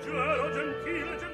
leggero, 0.00 0.50
gentile, 0.52 1.29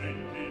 far 0.00 0.47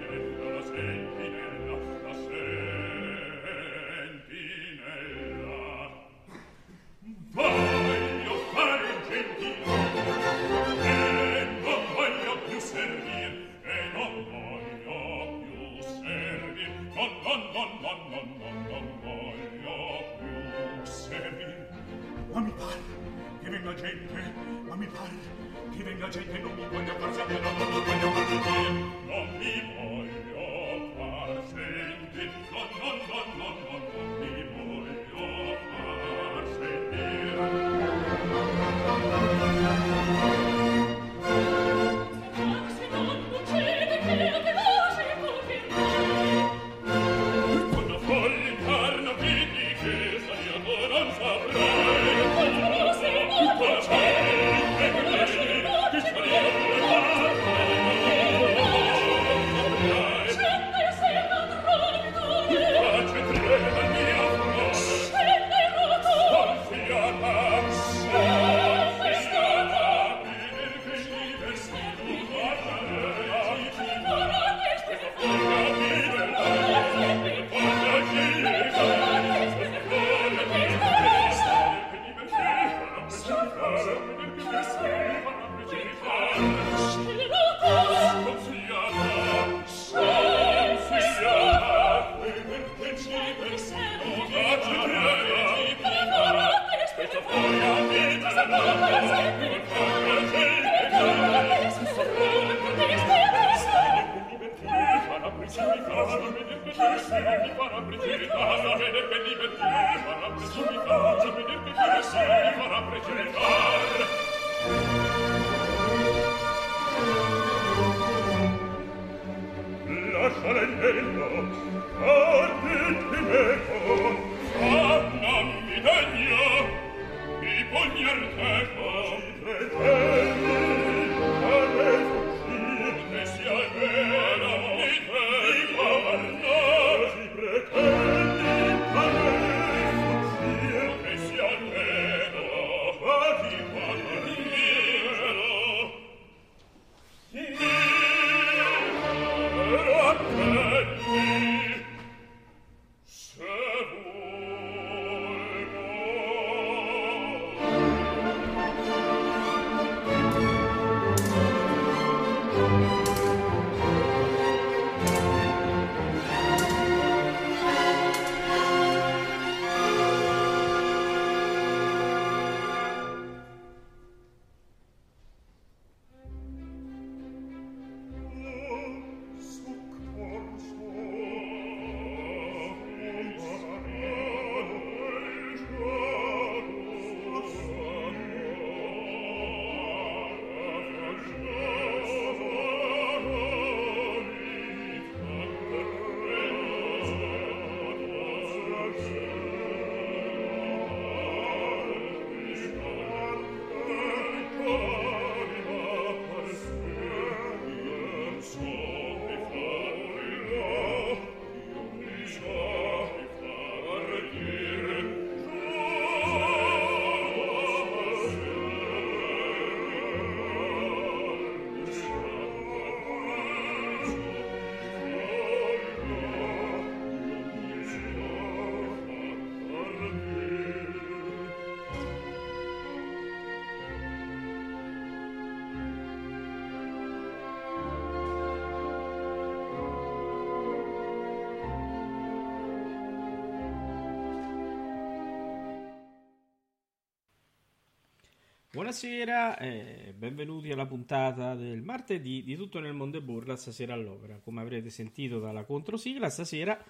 Buonasera 248.87 249.57
e 249.57 250.13
benvenuti 250.15 250.71
alla 250.71 250.85
puntata 250.85 251.55
del 251.55 251.81
martedì 251.81 252.41
di 252.45 252.55
Tutto 252.55 252.79
nel 252.79 252.93
mondo 252.93 253.17
e 253.17 253.21
burla 253.21 253.57
stasera 253.57 253.93
all'opera. 253.93 254.39
Come 254.41 254.61
avrete 254.61 254.89
sentito 254.89 255.41
dalla 255.41 255.65
controsigla, 255.65 256.29
stasera 256.29 256.81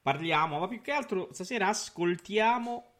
parliamo, 0.00 0.60
ma 0.60 0.68
più 0.68 0.80
che 0.80 0.92
altro 0.92 1.32
stasera 1.32 1.66
ascoltiamo 1.66 2.92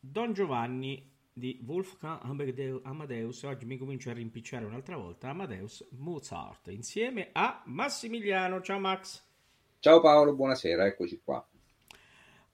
Don 0.00 0.32
Giovanni 0.32 1.12
di 1.30 1.62
Wolfgang 1.66 2.80
Amadeus. 2.84 3.42
Oggi 3.42 3.66
mi 3.66 3.76
comincio 3.76 4.08
a 4.08 4.14
rimpicciare 4.14 4.64
un'altra 4.64 4.96
volta 4.96 5.28
Amadeus 5.28 5.86
Mozart 5.90 6.68
insieme 6.68 7.28
a 7.32 7.60
Massimiliano. 7.66 8.62
Ciao 8.62 8.78
Max. 8.78 9.22
Ciao 9.80 10.00
Paolo, 10.00 10.34
buonasera, 10.34 10.86
eccoci 10.86 11.20
qua. 11.22 11.46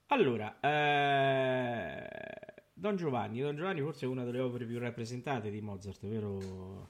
Allora, 0.07 0.59
eh 0.59 2.40
Don 2.81 2.95
Giovanni, 2.95 3.41
Don 3.41 3.55
Giovanni 3.55 3.79
forse 3.79 4.07
è 4.07 4.09
una 4.09 4.23
delle 4.23 4.39
opere 4.39 4.65
più 4.65 4.79
rappresentate 4.79 5.51
di 5.51 5.61
Mozart, 5.61 6.03
vero? 6.07 6.89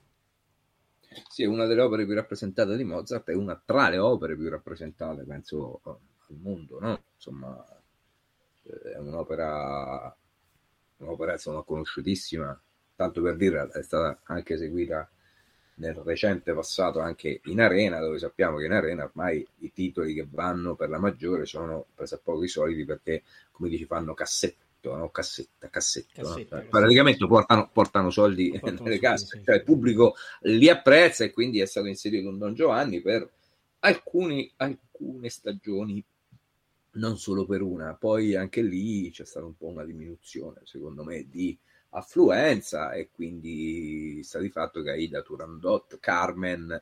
Sì, 1.28 1.44
è 1.44 1.48
una 1.48 1.66
delle 1.66 1.82
opere 1.82 2.06
più 2.06 2.14
rappresentate 2.14 2.78
di 2.78 2.86
Mozart, 2.86 3.30
è 3.30 3.34
una 3.34 3.62
tra 3.62 3.90
le 3.90 3.98
opere 3.98 4.38
più 4.38 4.48
rappresentate, 4.48 5.24
penso, 5.24 5.82
al 5.84 5.98
mondo, 6.40 6.80
no? 6.80 7.04
Insomma, 7.16 7.62
è 8.64 8.98
un'opera, 9.00 10.16
un'opera 11.00 11.34
insomma, 11.34 11.62
conosciutissima, 11.62 12.58
tanto 12.96 13.22
per 13.22 13.36
dire, 13.36 13.68
è 13.68 13.84
stata 13.84 14.18
anche 14.24 14.54
eseguita 14.54 15.10
nel 15.74 15.96
recente 15.96 16.54
passato 16.54 17.00
anche 17.00 17.42
in 17.44 17.60
arena, 17.60 18.00
dove 18.00 18.18
sappiamo 18.18 18.56
che 18.60 18.66
in 18.66 18.72
arena 18.72 19.04
ormai 19.04 19.46
i 19.58 19.74
titoli 19.74 20.14
che 20.14 20.26
vanno 20.26 20.74
per 20.76 20.88
la 20.88 21.00
maggiore 21.00 21.46
sono 21.46 21.88
a 21.94 22.20
poco 22.24 22.46
i 22.46 22.48
soliti 22.48 22.86
perché, 22.86 23.24
come 23.52 23.68
dici, 23.68 23.84
fanno 23.86 24.14
cassette 24.82 24.98
no? 24.98 25.10
cassetta, 25.10 25.70
cassetta, 25.70 26.22
cassetta, 26.22 26.62
no? 26.62 26.68
praticamente 26.70 27.28
portano, 27.28 27.70
portano 27.72 28.10
soldi 28.10 28.50
portano 28.52 28.84
nelle 28.84 29.00
casse, 29.00 29.38
sì. 29.38 29.44
cioè 29.46 29.56
il 29.56 29.64
pubblico 29.64 30.16
li 30.42 30.70
apprezza 30.70 31.24
e 31.24 31.32
quindi 31.32 31.60
è 31.60 31.66
stato 31.66 31.88
inserito 31.88 32.30
un 32.30 32.38
Don 32.38 32.54
Giovanni 32.54 33.02
per 33.02 33.30
alcuni, 33.80 34.52
alcune 34.58 35.30
stagioni, 35.30 36.04
non 36.94 37.18
solo 37.18 37.46
per 37.46 37.62
una, 37.62 37.94
poi 37.94 38.36
anche 38.36 38.62
lì 38.62 39.10
c'è 39.12 39.26
stata 39.26 39.46
un 39.46 39.56
po' 39.56 39.68
una 39.68 39.86
diminuzione, 39.86 40.62
secondo 40.64 41.04
me, 41.04 41.28
di 41.30 41.58
affluenza 41.92 42.92
e 42.94 43.10
quindi 43.12 44.22
sta 44.24 44.40
di 44.40 44.50
fatto 44.50 44.82
che 44.82 44.92
Aida 44.92 45.22
Turandot, 45.22 46.00
Carmen, 46.00 46.82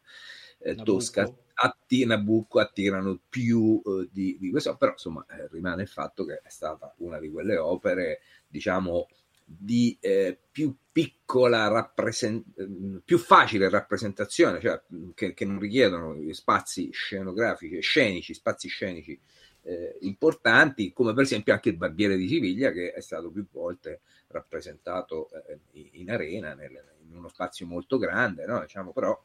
eh, 0.59 0.75
Tosca 0.75 1.31
atti, 1.53 2.05
Nabucco 2.05 2.59
attirano 2.59 3.19
più 3.27 3.81
eh, 3.83 4.09
di, 4.11 4.37
di, 4.39 4.49
questo, 4.49 4.75
però 4.77 4.91
insomma 4.91 5.25
eh, 5.29 5.47
rimane 5.51 5.83
il 5.83 5.87
fatto 5.87 6.25
che 6.25 6.41
è 6.41 6.49
stata 6.49 6.93
una 6.97 7.19
di 7.19 7.29
quelle 7.29 7.57
opere, 7.57 8.21
diciamo, 8.47 9.07
di 9.43 9.97
eh, 9.99 10.37
più 10.51 10.75
piccola 10.91 11.67
rappresentazione, 11.67 13.01
più 13.03 13.17
facile 13.17 13.69
rappresentazione, 13.69 14.59
cioè 14.59 14.79
che, 15.15 15.33
che, 15.33 15.45
non 15.45 15.59
richiedono 15.59 16.15
spazi 16.33 16.89
scenografici, 16.91 17.81
scenici, 17.81 18.33
spazi 18.33 18.67
scenici 18.67 19.19
eh, 19.63 19.97
importanti, 20.01 20.93
come 20.93 21.13
per 21.13 21.23
esempio 21.23 21.53
anche 21.53 21.69
il 21.69 21.77
Barbiere 21.77 22.15
di 22.15 22.27
Siviglia, 22.27 22.71
che 22.71 22.93
è 22.93 23.01
stato 23.01 23.31
più 23.31 23.45
volte 23.51 24.01
rappresentato 24.27 25.29
eh, 25.31 25.59
in 25.71 26.11
arena, 26.11 26.53
nel, 26.53 26.71
in 27.07 27.17
uno 27.17 27.27
spazio 27.27 27.65
molto 27.65 27.97
grande, 27.97 28.45
no? 28.45 28.61
diciamo, 28.61 28.91
però 28.91 29.19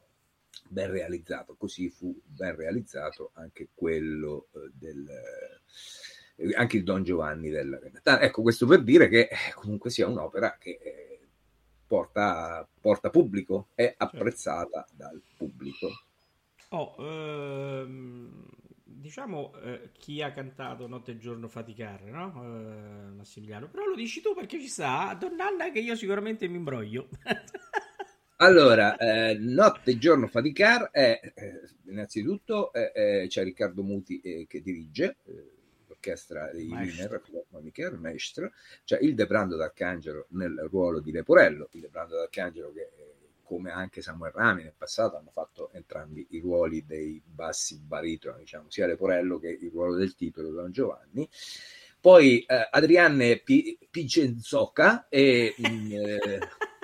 ben 0.67 0.91
realizzato, 0.91 1.55
così 1.55 1.89
fu 1.89 2.19
ben 2.25 2.55
realizzato 2.55 3.31
anche 3.33 3.69
quello 3.73 4.47
eh, 4.53 4.71
del 4.73 5.07
eh, 5.07 6.53
anche 6.55 6.77
il 6.77 6.83
Don 6.83 7.03
Giovanni 7.03 7.49
del 7.49 7.79
Ecco, 8.03 8.41
questo 8.41 8.65
per 8.65 8.83
dire 8.83 9.07
che 9.07 9.29
eh, 9.31 9.53
comunque 9.53 9.89
sia 9.89 10.07
un'opera 10.07 10.57
che 10.59 10.79
eh, 10.81 11.19
porta, 11.87 12.67
porta 12.79 13.09
pubblico, 13.09 13.69
è 13.73 13.83
certo. 13.83 14.03
apprezzata 14.03 14.85
dal 14.91 15.21
pubblico. 15.37 15.87
Oh, 16.69 16.95
ehm, 16.99 18.45
diciamo 18.83 19.53
eh, 19.61 19.91
chi 19.93 20.21
ha 20.21 20.31
cantato 20.31 20.87
Notte 20.87 21.11
e 21.11 21.17
Giorno 21.17 21.47
Faticare, 21.47 22.09
no? 22.09 22.43
Eh, 22.43 23.11
Massimiliano, 23.11 23.69
però 23.69 23.85
lo 23.85 23.95
dici 23.95 24.19
tu 24.21 24.33
perché 24.33 24.59
ci 24.59 24.67
sta 24.67 25.15
Donnanna 25.17 25.71
che 25.71 25.79
io 25.79 25.95
sicuramente 25.95 26.47
mi 26.47 26.57
imbroglio. 26.57 27.07
Allora, 28.37 28.97
eh, 28.97 29.37
Notte 29.39 29.91
e 29.91 29.97
Giorno 29.97 30.27
Faticar 30.27 30.89
è, 30.91 31.21
eh, 31.33 31.61
innanzitutto 31.85 32.73
eh, 32.73 33.25
c'è 33.29 33.43
Riccardo 33.43 33.81
Muti 33.81 34.19
eh, 34.19 34.45
che 34.45 34.61
dirige 34.61 35.17
eh, 35.23 35.51
l'orchestra 35.87 36.51
di 36.51 36.67
Wiener, 36.67 37.21
il 37.93 37.99
maestro, 37.99 38.51
c'è 38.83 38.99
il 38.99 39.15
Debrando 39.15 39.55
d'Arcangelo 39.55 40.27
nel 40.31 40.67
ruolo 40.69 40.99
di 40.99 41.13
Leporello, 41.13 41.69
il 41.71 41.79
Debrando 41.79 42.17
d'Arcangelo 42.17 42.73
che 42.73 42.89
come 43.41 43.71
anche 43.71 44.01
Samuel 44.01 44.33
Rami 44.33 44.63
nel 44.63 44.73
passato 44.75 45.15
hanno 45.15 45.29
fatto 45.31 45.69
entrambi 45.71 46.27
i 46.31 46.39
ruoli 46.39 46.83
dei 46.85 47.21
bassi 47.23 47.79
baritono, 47.79 48.39
diciamo, 48.39 48.69
sia 48.69 48.87
Leporello 48.87 49.39
che 49.39 49.49
il 49.49 49.69
ruolo 49.69 49.95
del 49.95 50.15
titolo 50.15 50.49
Don 50.49 50.71
Giovanni. 50.71 51.29
Poi 52.01 52.39
eh, 52.41 52.67
Adrianne 52.69 53.39
P- 53.39 53.77
Pigenzoca 53.89 55.07
e... 55.07 55.55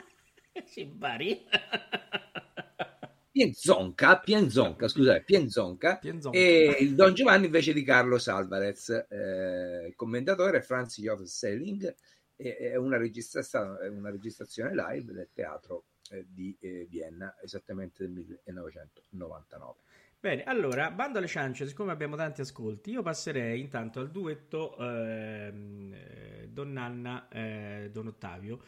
Simbari. 0.66 1.46
Pienzonca, 3.32 4.20
Pienzonca, 4.20 4.90
scusate, 4.90 5.24
Pienzonca, 5.24 5.98
Pienzonca. 5.98 6.38
e 6.38 6.78
il 6.82 6.96
Don 6.96 7.14
Giovanni 7.14 7.46
invece 7.46 7.72
di 7.72 7.82
Carlos 7.82 8.28
Alvarez. 8.28 8.90
Eh, 9.10 9.88
il 9.88 9.96
commentatore 9.96 10.58
è 10.58 10.62
Franz 10.62 11.00
Josef 11.00 11.28
Selling, 11.28 11.96
e- 12.36 12.58
è 12.58 12.76
una, 12.76 12.98
una 12.98 14.10
registrazione 14.10 14.72
live 14.74 15.14
del 15.14 15.30
teatro 15.34 15.86
eh, 16.10 16.26
di 16.28 16.58
eh, 16.60 16.86
Vienna, 16.90 17.34
esattamente 17.42 18.04
del 18.04 18.12
1999. 18.12 19.76
Bene, 20.20 20.44
allora, 20.44 20.92
bando 20.92 21.18
alle 21.18 21.26
ciance, 21.26 21.66
siccome 21.66 21.92
abbiamo 21.92 22.16
tanti 22.16 22.42
ascolti, 22.42 22.92
io 22.92 23.02
passerei 23.02 23.60
intanto 23.60 24.00
al 24.02 24.12
duetto 24.12 24.78
ehm, 24.78 25.94
eh, 25.94 26.48
Don 26.48 26.72
Nanna, 26.72 27.28
eh, 27.28 27.90
Don 27.92 28.06
Ottavio, 28.06 28.62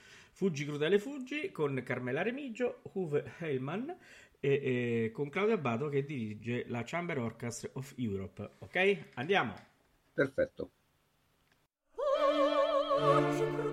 Fuggi 0.44 0.66
Crudele 0.66 1.00
Fuggi 1.00 1.52
con 1.54 1.82
Carmela 1.86 2.22
Remigio, 2.22 2.82
Uwe 2.96 3.36
Heilmann 3.40 3.90
e, 3.90 3.96
e 4.42 5.12
con 5.14 5.30
Claudio 5.30 5.54
Abbato 5.54 5.88
che 5.88 6.04
dirige 6.04 6.66
la 6.68 6.84
Chamber 6.84 7.18
Orchestra 7.20 7.70
of 7.76 7.94
Europe. 7.96 8.50
Ok? 8.58 9.12
Andiamo! 9.14 9.54
Perfetto. 10.14 10.70
Fuggi, 11.96 13.73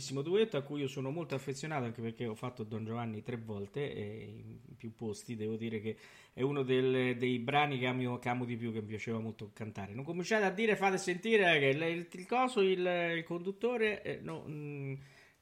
bellissimo 0.00 0.22
duetto 0.22 0.56
a 0.56 0.62
cui 0.62 0.80
io 0.80 0.88
sono 0.88 1.10
molto 1.10 1.34
affezionato 1.34 1.84
anche 1.84 2.00
perché 2.00 2.26
ho 2.26 2.34
fatto 2.34 2.64
Don 2.64 2.84
Giovanni 2.86 3.22
tre 3.22 3.36
volte 3.36 3.92
e 3.94 4.60
in 4.66 4.76
più 4.76 4.94
posti. 4.94 5.36
Devo 5.36 5.56
dire 5.56 5.80
che 5.80 5.96
è 6.32 6.40
uno 6.42 6.62
del- 6.62 7.16
dei 7.18 7.38
brani 7.38 7.78
che 7.78 7.86
amo, 7.86 8.18
che 8.18 8.28
amo 8.30 8.44
di 8.46 8.56
più, 8.56 8.72
che 8.72 8.80
mi 8.80 8.86
piaceva 8.86 9.18
molto 9.18 9.50
cantare. 9.52 9.92
Non 9.92 10.04
cominciate 10.04 10.44
a 10.44 10.50
dire, 10.50 10.74
fate 10.76 10.96
sentire 10.96 11.58
che 11.58 11.66
il, 11.66 11.82
il, 11.82 12.08
il 12.10 12.26
coso, 12.26 12.60
il, 12.62 12.80
il 13.16 13.24
conduttore 13.24 14.02
eh, 14.02 14.18
no, 14.22 14.44
mm, 14.48 14.94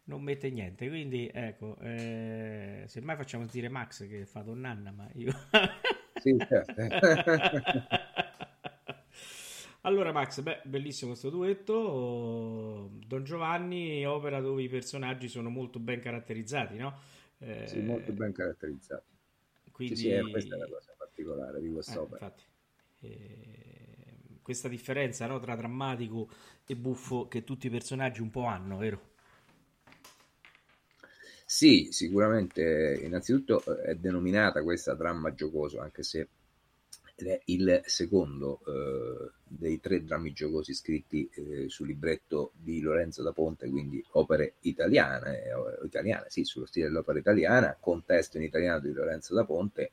non 0.04 0.22
mette 0.22 0.50
niente. 0.50 0.88
Quindi 0.88 1.30
ecco, 1.32 1.76
eh, 1.80 2.82
semmai 2.86 3.16
facciamo 3.16 3.44
sentire 3.44 3.68
Max 3.68 4.08
che 4.08 4.26
fa 4.26 4.40
Donnanna, 4.42 4.90
ma 4.90 5.08
io. 5.14 5.32
Sì, 6.16 6.36
certo. 6.48 6.82
Allora, 9.82 10.12
Max, 10.12 10.40
beh, 10.40 10.62
bellissimo 10.64 11.10
questo 11.12 11.30
duetto. 11.30 12.90
Don 13.06 13.24
Giovanni, 13.24 14.04
opera 14.04 14.40
dove 14.40 14.62
i 14.62 14.68
personaggi 14.68 15.28
sono 15.28 15.48
molto 15.50 15.78
ben 15.78 16.00
caratterizzati, 16.00 16.76
no? 16.76 16.98
Eh, 17.38 17.56
Sì, 17.62 17.80
molto 17.82 18.12
ben 18.12 18.32
caratterizzato. 18.32 19.04
Quindi, 19.70 19.94
Sì, 19.94 19.94
sì, 19.94 20.10
è- 20.10 20.26
questa 20.26 20.56
è 20.56 20.58
la 20.58 20.66
cosa 20.66 20.92
particolare 20.96 21.60
di 21.60 21.70
Eh, 21.86 21.94
quest'opera. 21.94 22.20
infatti, 22.20 22.44
eh, 23.00 24.38
questa 24.42 24.68
differenza 24.68 25.26
no, 25.26 25.38
tra 25.40 25.56
drammatico 25.56 26.28
e 26.66 26.76
buffo 26.76 27.26
che 27.28 27.44
tutti 27.44 27.66
i 27.66 27.70
personaggi 27.70 28.20
un 28.20 28.30
po' 28.30 28.44
hanno, 28.44 28.76
vero? 28.78 29.00
Sì, 31.44 31.88
sicuramente, 31.90 33.00
innanzitutto 33.02 33.64
eh, 33.64 33.90
è 33.90 33.94
denominata 33.96 34.62
questa 34.62 34.94
dramma 34.94 35.32
giocoso, 35.34 35.80
anche 35.80 36.02
se 36.02 36.28
ed 37.20 37.26
è 37.26 37.40
il 37.46 37.82
secondo 37.84 38.60
eh, 38.64 39.32
dei 39.44 39.80
tre 39.80 40.04
drammi 40.04 40.32
giocosi 40.32 40.72
scritti 40.72 41.28
eh, 41.34 41.68
sul 41.68 41.88
libretto 41.88 42.52
di 42.54 42.80
Lorenzo 42.80 43.24
da 43.24 43.32
Ponte, 43.32 43.68
quindi 43.68 44.02
opere 44.12 44.54
italiane, 44.60 45.42
eh, 45.42 45.84
italiane, 45.84 46.26
sì, 46.28 46.44
sullo 46.44 46.66
stile 46.66 46.86
dell'opera 46.86 47.18
italiana, 47.18 47.76
con 47.80 48.04
testo 48.04 48.36
in 48.36 48.44
italiano 48.44 48.78
di 48.78 48.92
Lorenzo 48.92 49.34
da 49.34 49.44
Ponte, 49.44 49.90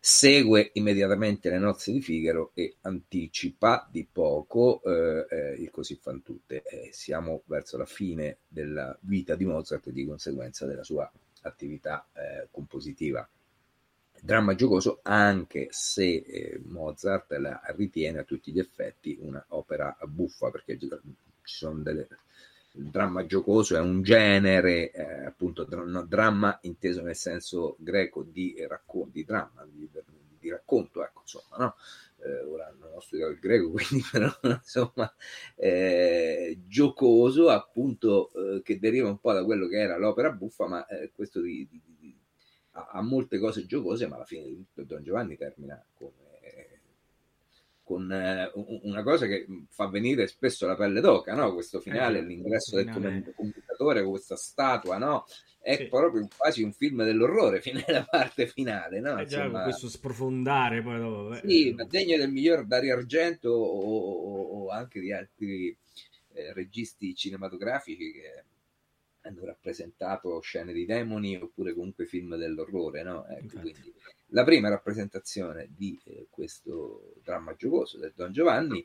segue 0.00 0.70
immediatamente 0.74 1.50
le 1.50 1.58
nozze 1.58 1.92
di 1.92 2.00
Figaro 2.00 2.52
e 2.54 2.76
anticipa 2.80 3.86
di 3.90 4.08
poco 4.10 4.80
eh, 4.84 5.26
eh, 5.28 5.52
il 5.58 5.70
Così 5.70 5.98
fan 6.00 6.22
tutte. 6.22 6.62
Eh, 6.62 6.88
siamo 6.90 7.42
verso 7.44 7.76
la 7.76 7.84
fine 7.84 8.38
della 8.48 8.96
vita 9.02 9.34
di 9.34 9.44
Mozart 9.44 9.88
e 9.88 9.92
di 9.92 10.06
conseguenza 10.06 10.64
della 10.64 10.84
sua 10.84 11.10
attività 11.42 12.08
eh, 12.14 12.48
compositiva. 12.50 13.28
Dramma 14.22 14.54
giocoso, 14.54 15.00
anche 15.02 15.68
se 15.70 16.16
eh, 16.26 16.60
Mozart 16.64 17.30
la 17.32 17.60
ritiene 17.76 18.18
a 18.20 18.24
tutti 18.24 18.52
gli 18.52 18.58
effetti 18.58 19.16
una 19.20 19.44
opera 19.48 19.96
buffa, 20.06 20.50
perché 20.50 20.78
ci 20.78 20.88
sono 21.42 21.80
delle, 21.82 22.08
il 22.72 22.84
dramma 22.90 23.26
giocoso 23.26 23.76
è 23.76 23.80
un 23.80 24.02
genere, 24.02 24.90
eh, 24.90 25.24
appunto, 25.24 25.66
no, 25.84 26.02
dramma 26.04 26.58
inteso 26.62 27.02
nel 27.02 27.16
senso 27.16 27.76
greco 27.78 28.22
di, 28.22 28.54
racconto, 28.68 29.10
di 29.12 29.24
dramma, 29.24 29.66
di, 29.70 29.88
di 30.38 30.50
racconto, 30.50 31.02
ecco, 31.02 31.20
insomma, 31.22 31.56
no? 31.64 31.74
Eh, 32.20 32.42
ora 32.44 32.74
non 32.78 32.90
ho 32.94 33.00
studiato 33.00 33.30
il 33.32 33.38
greco, 33.38 33.70
quindi 33.72 34.04
però, 34.10 34.30
insomma, 34.42 35.12
eh, 35.56 36.58
giocoso, 36.66 37.48
appunto, 37.50 38.30
eh, 38.56 38.62
che 38.62 38.78
deriva 38.78 39.08
un 39.08 39.18
po' 39.18 39.32
da 39.32 39.44
quello 39.44 39.68
che 39.68 39.78
era 39.78 39.96
l'opera 39.96 40.30
buffa, 40.32 40.66
ma 40.66 40.86
eh, 40.86 41.10
questo 41.14 41.40
di- 41.40 41.66
di- 41.70 41.80
ha, 42.78 42.88
ha 42.98 43.02
molte 43.02 43.38
cose 43.38 43.66
giocose, 43.66 44.06
ma 44.06 44.16
alla 44.16 44.24
fine 44.24 44.44
di 44.46 44.54
tutto 44.56 44.82
Don 44.84 45.02
Giovanni 45.02 45.36
termina 45.36 45.82
con 47.82 48.12
eh, 48.12 48.50
un- 48.54 48.80
una 48.82 49.02
cosa 49.02 49.26
che 49.26 49.46
fa 49.70 49.88
venire 49.88 50.26
spesso 50.26 50.66
la 50.66 50.76
pelle 50.76 51.00
d'oca, 51.00 51.34
no? 51.34 51.54
Questo 51.54 51.80
finale, 51.80 52.18
Eh, 52.18 52.22
l'ingresso 52.22 52.76
del 52.76 52.90
commentatore 53.34 54.02
con 54.02 54.10
questa 54.10 54.36
statua, 54.36 54.98
no? 54.98 55.24
È 55.60 55.74
Sì. 55.76 55.86
proprio 55.88 56.28
quasi 56.36 56.62
un 56.62 56.72
film 56.72 57.02
dell'orrore 57.04 57.60
fino 57.62 57.82
alla 57.86 58.04
parte 58.04 58.46
finale, 58.46 59.00
no? 59.00 59.18
Eh 59.18 59.26
già, 59.26 59.44
Insomma, 59.44 59.50
con 59.50 59.62
questo 59.62 59.88
sprofondare 59.88 60.82
poi 60.82 60.98
dopo. 60.98 61.34
eh, 61.34 61.40
sì, 61.40 61.68
eh, 61.68 61.74
ma 61.74 61.84
degno 61.84 62.16
del 62.18 62.30
miglior 62.30 62.66
Dario 62.66 62.94
Argento 62.94 63.50
o, 63.50 63.98
o- 63.98 64.64
o 64.64 64.68
anche 64.70 65.00
di 65.00 65.12
altri 65.12 65.74
eh, 66.34 66.52
registi 66.52 67.14
cinematografici 67.14 68.12
che 68.12 68.44
hanno 69.28 69.44
rappresentato 69.44 70.40
scene 70.40 70.72
di 70.72 70.84
demoni 70.84 71.36
oppure 71.36 71.74
comunque 71.74 72.06
film 72.06 72.36
dell'orrore, 72.36 73.02
no? 73.02 73.26
Ecco, 73.26 73.60
quindi 73.60 73.92
la 74.28 74.44
prima 74.44 74.68
rappresentazione 74.68 75.68
di 75.74 75.98
eh, 76.04 76.26
questo 76.30 77.14
dramma 77.22 77.54
giocoso 77.54 77.98
del 77.98 78.12
Don 78.14 78.32
Giovanni 78.32 78.84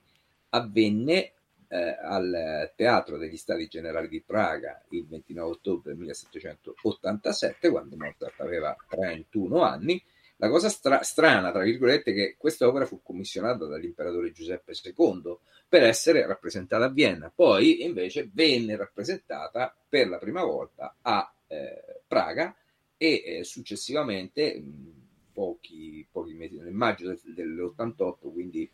avvenne 0.49 1.33
eh, 1.67 1.97
al 1.99 2.71
Teatro 2.75 3.17
degli 3.17 3.37
Stati 3.37 3.67
Generali 3.67 4.07
di 4.07 4.21
Praga 4.21 4.83
il 4.89 5.07
29 5.07 5.49
ottobre 5.49 5.95
1787, 5.95 7.69
quando 7.69 7.95
Mozart 7.97 8.39
aveva 8.41 8.75
31 8.87 9.61
anni. 9.61 10.03
La 10.43 10.49
cosa 10.49 10.67
stra- 10.67 11.03
strana, 11.03 11.53
tra 11.53 11.63
virgolette, 11.63 12.11
è 12.11 12.13
che 12.13 12.35
quest'opera 12.37 12.85
fu 12.85 13.01
commissionata 13.01 13.65
dall'imperatore 13.65 14.33
Giuseppe 14.33 14.73
II 14.83 15.37
per 15.69 15.83
essere 15.83 16.25
rappresentata 16.25 16.83
a 16.83 16.89
Vienna, 16.89 17.31
poi 17.33 17.85
invece 17.85 18.29
venne 18.33 18.75
rappresentata 18.75 19.73
per 19.87 20.09
la 20.09 20.17
prima 20.17 20.43
volta 20.43 20.97
a 21.01 21.33
eh, 21.47 22.01
Praga 22.05 22.53
e 22.97 23.23
eh, 23.25 23.43
successivamente, 23.45 24.59
mh, 24.59 25.31
pochi, 25.31 26.05
pochi 26.11 26.33
mesi 26.33 26.57
nel 26.57 26.73
maggio 26.73 27.07
del, 27.07 27.21
dell'88, 27.23 28.29
quindi 28.29 28.69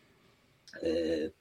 eh, 0.82 1.34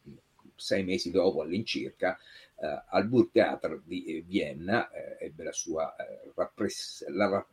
sei 0.54 0.84
mesi 0.84 1.10
dopo 1.10 1.42
all'incirca, 1.42 2.16
eh, 2.62 2.84
al 2.90 3.08
Burgtheater 3.08 3.82
di 3.84 4.06
eh, 4.06 4.22
Vienna 4.22 4.92
eh, 4.92 5.26
ebbe 5.26 5.44
la 5.46 5.54
sua, 5.54 5.96
eh, 5.96 6.30
rappres- 6.36 7.08
la, 7.08 7.44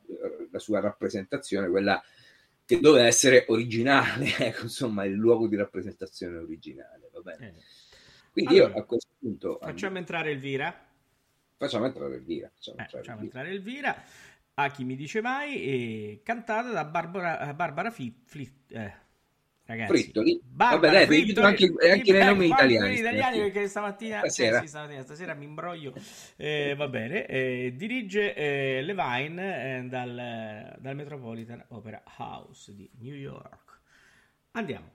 la 0.50 0.58
sua 0.58 0.80
rappresentazione, 0.80 1.70
quella 1.70 2.02
che 2.66 2.80
doveva 2.80 3.06
essere 3.06 3.46
originale, 3.48 4.26
ecco, 4.38 4.64
insomma, 4.64 5.04
il 5.04 5.14
luogo 5.14 5.48
di 5.48 5.56
rappresentazione 5.56 6.36
originale, 6.38 7.08
va 7.12 7.20
bene? 7.22 7.46
eh. 7.46 7.54
Quindi 8.32 8.58
Allora, 8.58 8.74
io 8.74 8.80
a 8.80 8.84
questo 8.84 9.10
punto 9.18 9.58
Facciamo 9.58 9.98
entrare 9.98 10.30
Elvira. 10.32 10.74
facciamo 11.56 11.86
entrare 11.86 12.14
Elvira. 12.16 12.50
Facciamo 12.54 12.78
Eh, 12.78 12.82
entrare 12.82 13.04
facciamo 13.04 13.20
Elvira. 13.20 13.24
entrare 13.24 13.50
Elvira. 13.50 14.04
A 14.58 14.70
chi 14.70 14.84
mi 14.84 14.96
dice 14.96 15.20
mai, 15.20 15.62
e 15.62 16.22
cantata 16.24 16.70
da 16.70 16.84
Barbara, 16.84 17.52
Barbara 17.54 17.90
Fi- 17.90 18.22
Fli- 18.24 18.64
eh, 18.68 18.94
ragazzi. 19.66 19.92
Frittoli. 19.92 20.40
Barbara 20.42 20.92
Vabbè, 20.92 21.06
dai, 21.06 21.22
Frittoli. 21.24 21.46
anche, 21.46 21.74
anche 21.90 22.12
nei 22.12 22.24
nomi 22.24 22.46
italiani. 22.46 22.94
italiani 22.98 23.38
perché 23.40 23.68
stamattina, 23.68 24.18
Stasera. 24.20 24.58
eh, 24.58 24.60
sì, 24.62 24.66
stamattina, 24.68 25.02
stasera 25.02 25.34
mi 25.34 25.44
imbroglio. 25.44 25.92
Eh, 26.36 26.74
va 26.76 26.88
bene. 26.88 27.26
Eh, 27.26 27.74
dirige 27.76 28.34
eh, 28.34 28.82
Levine 28.82 29.78
eh, 29.78 29.82
dal, 29.88 30.76
dal 30.78 30.94
Metropolitan 30.96 31.64
Opera 31.68 32.02
House 32.16 32.74
di 32.74 32.88
New 33.00 33.14
York. 33.14 33.80
Andiamo. 34.52 34.94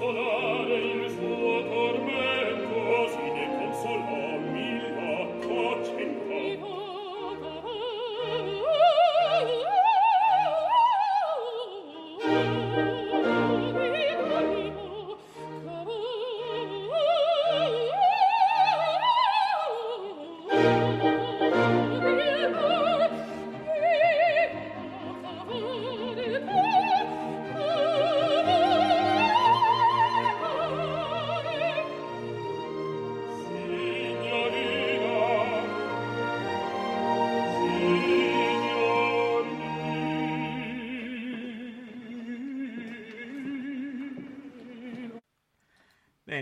Di 0.00 0.29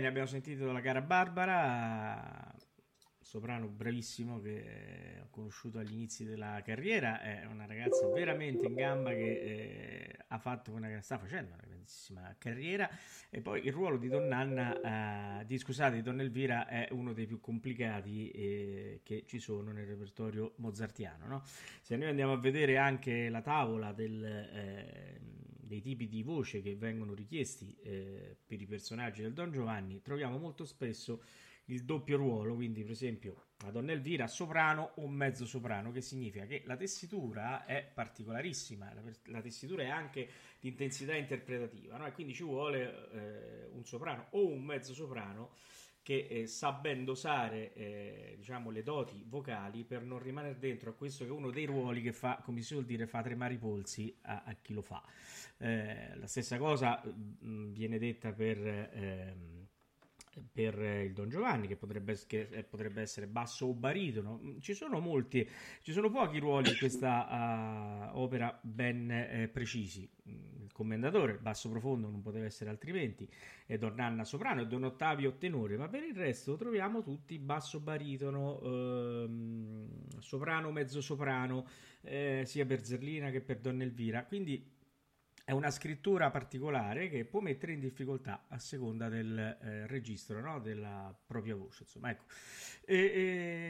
abbiamo 0.09 0.27
sentito 0.27 0.71
la 0.71 0.81
cara 0.81 1.01
Barbara, 1.01 2.53
soprano 3.19 3.67
bravissimo 3.67 4.41
che 4.41 5.19
ho 5.21 5.27
conosciuto 5.29 5.77
agli 5.77 5.93
inizi 5.93 6.25
della 6.25 6.61
carriera, 6.65 7.21
è 7.21 7.45
una 7.45 7.67
ragazza 7.67 8.07
veramente 8.07 8.65
in 8.65 8.73
gamba 8.73 9.11
che 9.11 9.31
eh, 9.31 10.17
ha 10.27 10.37
fatto 10.39 10.71
una, 10.71 10.99
sta 11.01 11.19
facendo 11.19 11.53
una 11.53 11.61
grandissima 11.63 12.35
carriera 12.39 12.89
e 13.29 13.41
poi 13.41 13.63
il 13.65 13.71
ruolo 13.71 13.97
di 13.97 14.09
Donnanna, 14.09 15.41
eh, 15.41 15.45
di, 15.45 15.59
scusate, 15.59 15.95
di 15.95 16.01
Donna 16.01 16.23
Elvira 16.23 16.67
è 16.67 16.87
uno 16.91 17.13
dei 17.13 17.27
più 17.27 17.39
complicati 17.39 18.31
eh, 18.31 19.01
che 19.03 19.25
ci 19.27 19.37
sono 19.39 19.71
nel 19.71 19.85
repertorio 19.85 20.53
mozartiano, 20.57 21.27
no? 21.27 21.43
Se 21.81 21.95
noi 21.95 22.07
andiamo 22.09 22.33
a 22.33 22.37
vedere 22.39 22.77
anche 22.77 23.29
la 23.29 23.41
tavola 23.41 23.93
del, 23.93 24.23
eh, 24.23 25.18
dei 25.69 25.81
tipi 25.81 26.07
di 26.07 26.23
voce 26.23 26.63
che 26.63 26.75
vengono 26.75 27.13
richiesti 27.13 27.77
eh, 27.83 28.35
per 28.43 28.59
i 28.59 28.65
personaggi 28.65 29.21
del 29.21 29.33
Don 29.33 29.51
Giovanni, 29.51 30.01
troviamo 30.01 30.39
molto 30.39 30.65
spesso 30.65 31.21
il 31.65 31.85
doppio 31.85 32.17
ruolo, 32.17 32.55
quindi 32.55 32.81
per 32.81 32.91
esempio 32.91 33.49
la 33.59 33.69
donna 33.69 33.91
Elvira 33.91 34.25
soprano 34.25 34.93
o 34.95 35.07
mezzo 35.07 35.45
soprano, 35.45 35.91
che 35.91 36.01
significa 36.01 36.47
che 36.47 36.63
la 36.65 36.75
tessitura 36.75 37.65
è 37.65 37.87
particolarissima, 37.93 38.91
la, 38.95 39.03
la 39.25 39.41
tessitura 39.41 39.83
è 39.83 39.89
anche 39.89 40.27
di 40.59 40.69
intensità 40.69 41.13
interpretativa, 41.13 41.97
no? 41.97 42.07
e 42.07 42.11
quindi 42.13 42.33
ci 42.33 42.43
vuole 42.43 43.11
eh, 43.11 43.67
un 43.71 43.85
soprano 43.85 44.29
o 44.31 44.47
un 44.47 44.63
mezzo 44.63 44.95
soprano 44.95 45.51
che 46.09 46.25
eh, 46.27 46.47
sa 46.47 46.71
ben 46.71 47.05
dosare 47.05 47.71
eh, 47.75 48.33
diciamo, 48.39 48.71
le 48.71 48.81
doti 48.81 49.23
vocali 49.27 49.83
per 49.83 50.01
non 50.01 50.17
rimanere 50.17 50.57
dentro 50.57 50.89
a 50.89 50.93
questo 50.93 51.23
che 51.23 51.29
è 51.29 51.33
uno 51.33 51.51
dei 51.51 51.65
ruoli 51.65 52.01
che 52.01 52.13
fa, 52.13 52.41
come 52.43 52.61
si 52.61 52.73
suol 52.73 52.85
dire, 52.85 53.05
fa 53.05 53.21
tremare 53.21 53.53
i 53.53 53.57
polsi 53.59 54.17
a, 54.23 54.41
a 54.43 54.55
chi 54.59 54.73
lo 54.73 54.81
fa. 54.81 55.03
Eh, 55.59 56.15
la 56.15 56.25
stessa 56.25 56.57
cosa 56.57 56.99
mh, 57.03 57.73
viene 57.73 57.99
detta 57.99 58.31
per, 58.31 58.57
ehm, 58.91 59.58
per 60.51 60.79
eh, 60.81 61.03
il 61.03 61.13
Don 61.13 61.29
Giovanni, 61.29 61.67
che 61.67 61.75
potrebbe, 61.75 62.17
che 62.27 62.47
eh, 62.51 62.63
potrebbe 62.63 63.01
essere 63.01 63.27
basso 63.27 63.67
o 63.67 63.73
baritono. 63.73 64.39
Mm, 64.43 64.59
Ci 64.59 64.73
sono 64.73 64.99
molti, 64.99 65.47
ci 65.81 65.91
sono 65.91 66.09
pochi 66.09 66.39
ruoli 66.39 66.69
in 66.69 66.77
questa 66.77 67.27
ah, 67.27 68.11
opera 68.17 68.57
ben 68.61 69.11
eh, 69.11 69.47
precisi. 69.47 70.09
Mm, 70.29 70.63
Il 70.63 70.71
commendatore, 70.71 71.37
basso 71.37 71.69
profondo, 71.69 72.09
non 72.09 72.21
poteva 72.21 72.45
essere 72.45 72.69
altrimenti, 72.69 73.27
e 73.65 73.77
Don 73.77 73.99
Anna 73.99 74.23
soprano 74.23 74.61
e 74.61 74.67
Don 74.67 74.83
Ottavio 74.83 75.37
tenore, 75.37 75.77
ma 75.77 75.87
per 75.87 76.03
il 76.03 76.15
resto 76.15 76.55
troviamo 76.55 77.03
tutti 77.03 77.37
basso 77.37 77.79
baritono, 77.79 78.59
ehm, 78.61 80.19
soprano, 80.19 80.71
mezzo 80.71 81.01
soprano, 81.01 81.67
eh, 82.01 82.43
sia 82.45 82.65
per 82.65 82.83
Zerlina 82.83 83.29
che 83.29 83.41
per 83.41 83.59
Donna 83.59 83.83
Elvira. 83.83 84.23
Quindi 84.25 84.77
è 85.49 85.51
una 85.51 85.71
scrittura 85.71 86.29
particolare 86.29 87.09
che 87.09 87.25
può 87.25 87.39
mettere 87.39 87.71
in 87.71 87.79
difficoltà 87.79 88.45
a 88.49 88.59
seconda 88.59 89.09
del 89.09 89.35
eh, 89.35 89.87
registro 89.87 90.39
no? 90.41 90.59
della 90.59 91.11
propria 91.25 91.55
voce. 91.55 91.81
Insomma, 91.85 92.11
ecco. 92.11 92.25
E, 92.85 92.97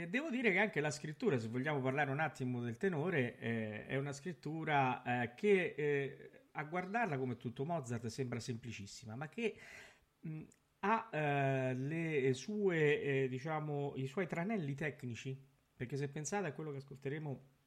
e 0.03 0.07
devo 0.09 0.29
dire 0.29 0.51
che 0.51 0.57
anche 0.57 0.81
la 0.81 0.91
scrittura, 0.91 1.39
se 1.39 1.47
vogliamo 1.47 1.79
parlare 1.79 2.11
un 2.11 2.19
attimo 2.19 2.59
del 2.59 2.75
tenore, 2.75 3.37
eh, 3.37 3.85
è 3.85 3.95
una 3.95 4.11
scrittura 4.11 5.21
eh, 5.21 5.33
che 5.35 5.73
eh, 5.77 6.47
a 6.51 6.65
guardarla 6.65 7.17
come 7.17 7.37
tutto 7.37 7.63
Mozart 7.63 8.07
sembra 8.07 8.41
semplicissima, 8.41 9.15
ma 9.15 9.29
che 9.29 9.55
mh, 10.19 10.41
ha 10.79 11.09
eh, 11.13 11.75
le 11.75 12.33
sue, 12.33 13.01
eh, 13.01 13.27
diciamo, 13.29 13.93
i 13.95 14.05
suoi 14.05 14.27
tranelli 14.27 14.75
tecnici. 14.75 15.41
Perché 15.77 15.95
se 15.95 16.09
pensate 16.09 16.47
a 16.47 16.51
quello 16.51 16.71
che 16.71 16.79
ascolteremo 16.79 17.58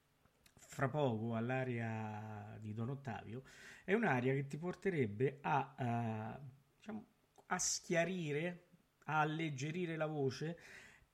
fra 0.55 0.89
poco 0.89 1.35
all'aria 1.35 2.57
di 2.59 2.73
Don 2.73 2.89
Ottavio, 2.89 3.43
è 3.83 3.93
un'aria 3.93 4.33
che 4.33 4.47
ti 4.47 4.57
porterebbe 4.57 5.39
a, 5.41 5.75
eh, 5.77 6.39
diciamo, 6.77 7.05
a 7.47 7.59
schiarire, 7.59 8.67
a 9.05 9.19
alleggerire 9.19 9.95
la 9.95 10.07
voce 10.07 10.57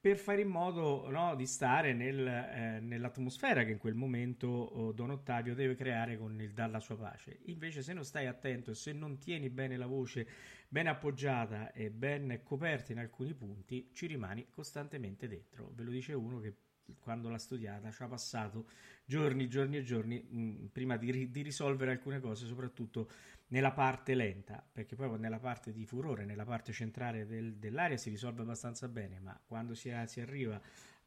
per 0.01 0.15
fare 0.15 0.41
in 0.41 0.47
modo 0.47 1.09
no, 1.09 1.35
di 1.35 1.45
stare 1.45 1.93
nel, 1.93 2.25
eh, 2.25 2.79
nell'atmosfera 2.79 3.65
che 3.65 3.71
in 3.71 3.77
quel 3.77 3.95
momento 3.95 4.47
oh, 4.47 4.91
Don 4.93 5.09
Ottavio 5.09 5.53
deve 5.53 5.75
creare 5.75 6.17
con 6.17 6.39
il 6.39 6.53
dalla 6.53 6.79
sua 6.79 6.95
pace. 6.95 7.39
Invece, 7.47 7.81
se 7.81 7.91
non 7.91 8.05
stai 8.05 8.25
attento 8.25 8.71
e 8.71 8.75
se 8.75 8.93
non 8.93 9.17
tieni 9.17 9.49
bene 9.49 9.75
la 9.75 9.87
voce 9.87 10.27
ben 10.69 10.87
appoggiata 10.87 11.73
e 11.73 11.89
ben 11.89 12.39
coperta 12.43 12.93
in 12.93 12.99
alcuni 12.99 13.33
punti, 13.33 13.89
ci 13.91 14.05
rimani 14.05 14.47
costantemente 14.49 15.27
dentro. 15.27 15.69
Ve 15.73 15.83
lo 15.83 15.91
dice 15.91 16.13
uno 16.13 16.39
che 16.39 16.55
quando 16.99 17.29
l'ha 17.29 17.37
studiata 17.37 17.91
ci 17.91 18.03
ha 18.03 18.07
passato 18.07 18.67
giorni, 19.05 19.47
giorni 19.47 19.77
e 19.77 19.83
giorni 19.83 20.19
mh, 20.21 20.65
prima 20.71 20.97
di, 20.97 21.11
ri- 21.11 21.31
di 21.31 21.41
risolvere 21.41 21.91
alcune 21.91 22.19
cose, 22.19 22.45
soprattutto 22.45 23.09
nella 23.47 23.71
parte 23.71 24.13
lenta, 24.15 24.63
perché 24.71 24.95
poi 24.95 25.17
nella 25.19 25.39
parte 25.39 25.71
di 25.71 25.85
furore, 25.85 26.25
nella 26.25 26.45
parte 26.45 26.71
centrale 26.71 27.25
del- 27.25 27.55
dell'aria 27.55 27.97
si 27.97 28.09
risolve 28.09 28.41
abbastanza 28.43 28.87
bene, 28.87 29.19
ma 29.19 29.39
quando 29.45 29.73
si, 29.73 29.91
si 30.05 30.21
arriva 30.21 30.59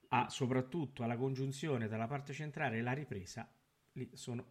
a, 0.09 0.29
soprattutto 0.29 1.03
alla 1.03 1.17
congiunzione 1.17 1.89
dalla 1.89 2.07
parte 2.07 2.33
centrale 2.33 2.79
e 2.79 2.83
la 2.83 2.93
ripresa, 2.93 3.49
lì 3.93 4.11
sono, 4.15 4.45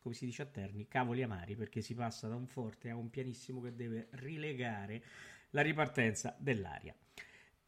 come 0.00 0.14
si 0.14 0.26
dice 0.26 0.42
a 0.42 0.46
Terni, 0.46 0.88
cavoli 0.88 1.22
amari, 1.22 1.56
perché 1.56 1.80
si 1.80 1.94
passa 1.94 2.28
da 2.28 2.34
un 2.34 2.46
forte 2.46 2.90
a 2.90 2.96
un 2.96 3.10
pianissimo 3.10 3.60
che 3.60 3.74
deve 3.74 4.08
rilegare 4.12 5.02
la 5.50 5.62
ripartenza 5.62 6.34
dell'aria. 6.38 6.94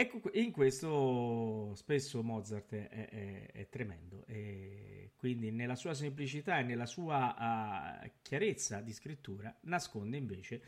Ecco, 0.01 0.31
in 0.35 0.53
questo 0.53 1.75
spesso 1.75 2.23
Mozart 2.23 2.73
è, 2.73 2.89
è- 3.09 3.51
è 3.51 3.69
tremendo, 3.69 4.25
e 4.27 5.11
quindi 5.17 5.51
nella 5.51 5.75
sua 5.75 5.93
semplicità 5.93 6.61
e 6.61 6.63
nella 6.63 6.87
sua 6.87 7.35
ah, 7.37 8.09
chiarezza 8.23 8.81
di 8.81 8.93
scrittura 8.93 9.53
nasconde 9.63 10.17
invece 10.17 10.63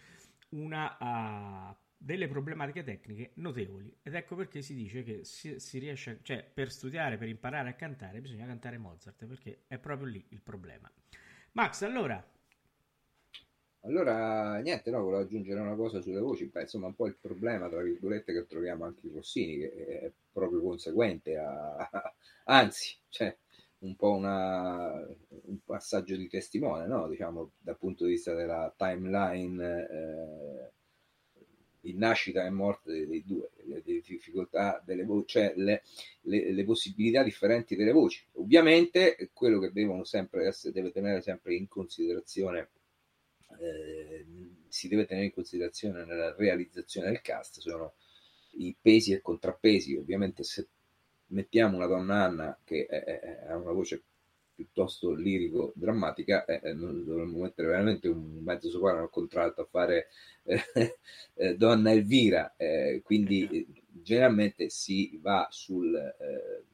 una, 0.51 0.97
ah, 0.99 1.77
delle 1.97 2.27
problematiche 2.27 2.83
tecniche 2.83 3.31
notevoli 3.35 3.95
ed 4.03 4.15
ecco 4.15 4.35
perché 4.35 4.63
si 4.63 4.75
dice 4.75 5.03
che 5.05 5.23
si, 5.25 5.61
si 5.61 5.79
riesce, 5.79 6.11
a- 6.11 6.19
cioè 6.23 6.43
per 6.43 6.73
studiare, 6.73 7.17
per 7.17 7.29
imparare 7.29 7.69
a 7.69 7.75
cantare 7.75 8.21
bisogna 8.21 8.47
cantare 8.47 8.79
Mozart 8.79 9.27
perché 9.27 9.63
è 9.69 9.79
proprio 9.79 10.09
lì 10.09 10.25
il 10.31 10.41
problema. 10.43 10.91
Max, 11.53 11.83
allora, 11.83 12.25
Allora, 13.83 14.59
niente, 14.59 14.91
no, 14.91 15.03
volevo 15.03 15.23
aggiungere 15.23 15.61
una 15.61 15.75
cosa 15.75 16.01
sulle 16.01 16.21
voci. 16.21 16.47
Beh, 16.47 16.63
insomma, 16.63 16.87
un 16.89 16.95
po' 16.95 17.07
il 17.07 17.17
problema, 17.19 17.69
tra 17.69 17.81
virgolette, 17.83 18.33
che 18.33 18.47
troviamo 18.47 18.85
anche 18.85 19.07
in 19.07 19.15
Rossini, 19.15 19.59
che 19.59 19.73
è 20.01 20.13
proprio 20.33 20.61
conseguente 20.61 21.37
a... 21.37 21.89
Anzi, 22.45 22.97
cioè, 23.09 23.35
un 23.79 23.97
po' 23.97 24.13
una, 24.13 24.93
un 25.47 25.59
passaggio 25.65 26.15
di 26.17 26.29
testimone, 26.29 26.87
no? 26.87 27.09
Diciamo, 27.09 27.53
dal 27.59 27.79
punto 27.79 28.05
di 28.05 28.11
vista 28.13 28.35
della 28.35 28.73
timeline, 28.77 29.89
eh, 29.91 30.71
di 31.83 31.95
nascita 31.97 32.45
e 32.45 32.51
morte 32.51 33.07
dei 33.07 33.25
due, 33.25 33.49
le, 33.65 33.83
le 33.85 34.01
difficoltà 34.05 34.83
delle 34.85 35.05
voci, 35.05 35.27
cioè 35.29 35.55
le, 35.57 35.83
le- 36.23 36.53
le 36.53 36.65
possibilità 36.65 37.23
differenti 37.23 37.75
delle 37.75 37.93
voci. 37.93 38.23
Ovviamente, 38.33 39.31
quello 39.33 39.59
che 39.59 39.73
devono 39.73 40.05
sempre 40.05 40.47
essere, 40.47 40.73
deve 40.75 40.93
tenere 40.93 41.23
sempre 41.23 41.55
in 41.55 41.69
considerazione 41.69 42.69
eh, 43.59 44.27
si 44.69 44.89
deve 44.89 45.07
tenere 45.07 45.27
in 45.27 45.33
considerazione 45.33 46.05
nella 46.05 46.35
realizzazione 46.35 47.09
del 47.09 47.21
cast 47.21 47.61
sono 47.61 47.95
i 48.53 48.75
pesi 48.81 49.13
e 49.13 49.21
contrappesi. 49.21 49.97
Ovviamente, 49.97 50.45
se 50.45 50.69
mettiamo 51.29 51.77
una 51.77 51.87
donna 51.87 52.25
Anna 52.25 52.59
che 52.65 52.87
ha 53.49 53.57
una 53.57 53.73
voce 53.73 54.03
piuttosto 54.55 55.13
lirico-drammatica, 55.15 56.45
eh, 56.45 56.61
eh, 56.63 56.75
dovremmo 56.75 57.39
mettere 57.39 57.69
veramente 57.69 58.09
un 58.09 58.43
mezzo 58.43 58.69
soprano 58.69 59.01
al 59.01 59.11
contralto 59.11 59.63
a 59.63 59.69
fare 59.71 60.09
eh, 60.45 60.99
eh, 61.35 61.57
donna 61.57 61.93
Elvira. 61.93 62.55
eh, 62.57 63.01
quindi, 63.03 63.49
eh, 63.49 63.67
generalmente 64.03 64.69
si 64.69 65.19
va 65.21 65.47
sul. 65.51 65.95
eh, 65.97 66.65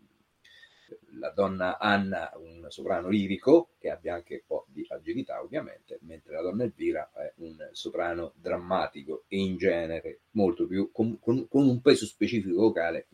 la 1.18 1.30
donna 1.30 1.78
Anna 1.78 2.30
un 2.36 2.66
soprano 2.68 3.08
lirico 3.08 3.70
che 3.86 3.90
abbia 3.90 4.14
anche 4.14 4.34
un 4.34 4.40
po' 4.46 4.66
di 4.68 4.84
agilità 4.88 5.40
ovviamente, 5.40 5.98
mentre 6.02 6.34
la 6.34 6.42
donna 6.42 6.64
Elvira 6.64 7.10
è 7.14 7.32
un 7.36 7.56
soprano 7.70 8.32
drammatico 8.34 9.24
e 9.28 9.38
in 9.38 9.56
genere 9.56 10.20
molto 10.32 10.66
più 10.66 10.90
con, 10.92 11.18
con- 11.20 11.46
con 11.48 11.66
un 11.68 11.80
peso 11.80 12.04
specifico 12.04 12.56
vocale 12.56 13.06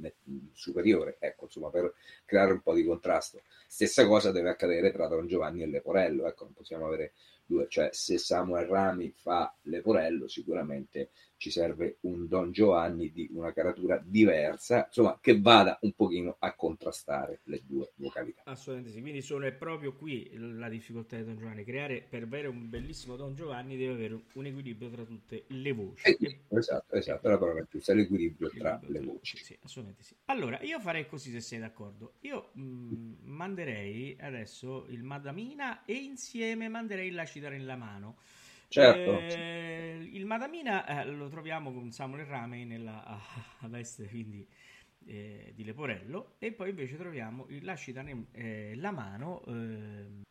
superiore, 0.52 1.16
ecco 1.18 1.44
insomma 1.44 1.68
per 1.68 1.92
creare 2.24 2.52
un 2.52 2.62
po' 2.62 2.74
di 2.74 2.84
contrasto. 2.84 3.42
Stessa 3.66 4.06
cosa 4.06 4.32
deve 4.32 4.50
accadere 4.50 4.90
tra 4.90 5.08
Don 5.08 5.26
Giovanni 5.26 5.62
e 5.62 5.66
Leporello, 5.66 6.26
ecco 6.26 6.44
non 6.44 6.54
possiamo 6.54 6.86
avere 6.86 7.12
due, 7.44 7.66
cioè 7.68 7.90
se 7.92 8.16
Samuel 8.18 8.66
Rami 8.66 9.12
fa 9.14 9.54
Leporello 9.62 10.26
sicuramente 10.28 11.10
ci 11.36 11.50
serve 11.50 11.96
un 12.02 12.28
Don 12.28 12.52
Giovanni 12.52 13.10
di 13.10 13.28
una 13.32 13.52
caratura 13.52 14.00
diversa, 14.02 14.84
insomma 14.86 15.18
che 15.20 15.40
vada 15.40 15.76
un 15.82 15.92
pochino 15.92 16.36
a 16.38 16.54
contrastare 16.54 17.40
le 17.44 17.62
due 17.66 17.90
vocalità. 17.96 18.42
assolutamente 18.44 18.94
sì. 18.96 19.00
Quindi 19.02 19.22
sono 19.22 19.52
proprio 19.58 19.92
qui 19.92 20.30
la 20.62 20.68
difficoltà 20.68 21.16
di 21.16 21.24
Don 21.24 21.36
Giovanni. 21.36 21.64
Creare 21.64 22.04
per 22.08 22.22
avere 22.22 22.46
un 22.48 22.68
bellissimo 22.68 23.16
Don 23.16 23.34
Giovanni 23.34 23.76
deve 23.76 23.92
avere 23.92 24.20
un, 24.34 24.46
equilibrio 24.46 24.90
tra 24.90 25.04
tutte 25.04 25.44
le 25.48 25.72
voci. 25.72 26.08
Equilibrio, 26.08 26.58
esatto, 26.58 26.94
esatto, 26.94 27.26
è 27.26 27.30
la 27.30 27.38
parola 27.38 27.66
giusta, 27.68 27.94
l'equilibrio 27.94 28.48
tra 28.50 28.74
equilibrio 28.76 28.92
le 28.92 29.04
tra- 29.04 29.12
voci. 29.12 29.36
Sì, 29.38 29.58
assolutamente 29.62 30.04
sì. 30.04 30.14
Allora, 30.26 30.60
io 30.62 30.80
farei 30.80 31.06
così 31.06 31.30
se 31.30 31.40
sei 31.40 31.58
d'accordo. 31.58 32.14
Io 32.20 32.50
mh, 32.52 33.14
manderei 33.24 34.16
adesso 34.20 34.86
il 34.88 35.02
Madamina 35.02 35.84
e 35.84 35.94
insieme 35.94 36.68
manderei 36.68 37.08
il 37.08 37.14
Lacidare 37.14 37.56
in 37.56 37.66
la 37.66 37.76
mano. 37.76 38.16
Certo. 38.68 39.18
Eh, 39.18 40.08
il 40.12 40.24
Madamina 40.24 41.02
eh, 41.02 41.06
lo 41.06 41.28
troviamo 41.28 41.74
con 41.74 41.90
Samuel 41.90 42.24
Ramey 42.24 42.64
nella 42.64 43.04
a, 43.04 43.20
a 43.60 43.68
veste 43.68 44.08
quindi 44.08 44.48
eh, 45.06 45.52
di 45.54 45.64
Leporello 45.64 46.36
e 46.38 46.52
poi 46.52 46.70
invece 46.70 46.96
troviamo 46.96 47.46
il 47.48 47.64
Lasci 47.64 47.92
dare 47.92 48.26
eh, 48.32 48.74
la 48.76 48.90
mano 48.90 49.44
ehm, 49.46 50.22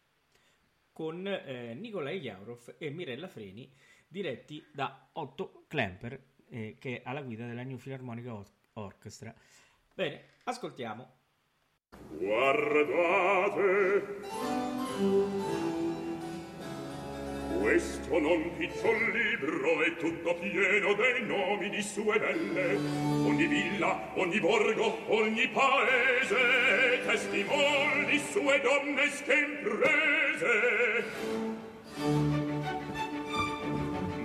con 0.91 1.27
eh, 1.27 1.73
Nikolai 1.73 2.19
Jaurov 2.19 2.75
e 2.77 2.89
Mirella 2.89 3.27
Freni 3.27 3.71
diretti 4.07 4.63
da 4.71 5.09
Otto 5.13 5.65
Klemper 5.67 6.19
eh, 6.49 6.75
che 6.79 6.97
è 6.97 7.01
alla 7.05 7.21
guida 7.21 7.47
della 7.47 7.63
New 7.63 7.77
Philharmonic 7.77 8.27
Or- 8.27 8.45
Orchestra. 8.73 9.33
Bene, 9.93 10.23
ascoltiamo. 10.43 11.19
Guardate 12.17 14.19
Questo 17.59 18.19
non 18.19 18.55
picciol 18.55 19.11
libro 19.11 19.83
è 19.83 19.95
tutto 19.97 20.35
pieno 20.35 20.93
dei 20.93 21.25
nomi 21.25 21.69
di 21.69 21.81
sue 21.81 22.17
belle 22.17 22.75
Ogni 22.75 23.45
villa, 23.45 24.11
ogni 24.15 24.39
borgo, 24.39 24.97
ogni 25.11 25.47
paese 25.49 27.03
Testimoni 27.05 28.17
sue 28.19 28.61
donnesche 28.61 29.59
cre 30.41 31.05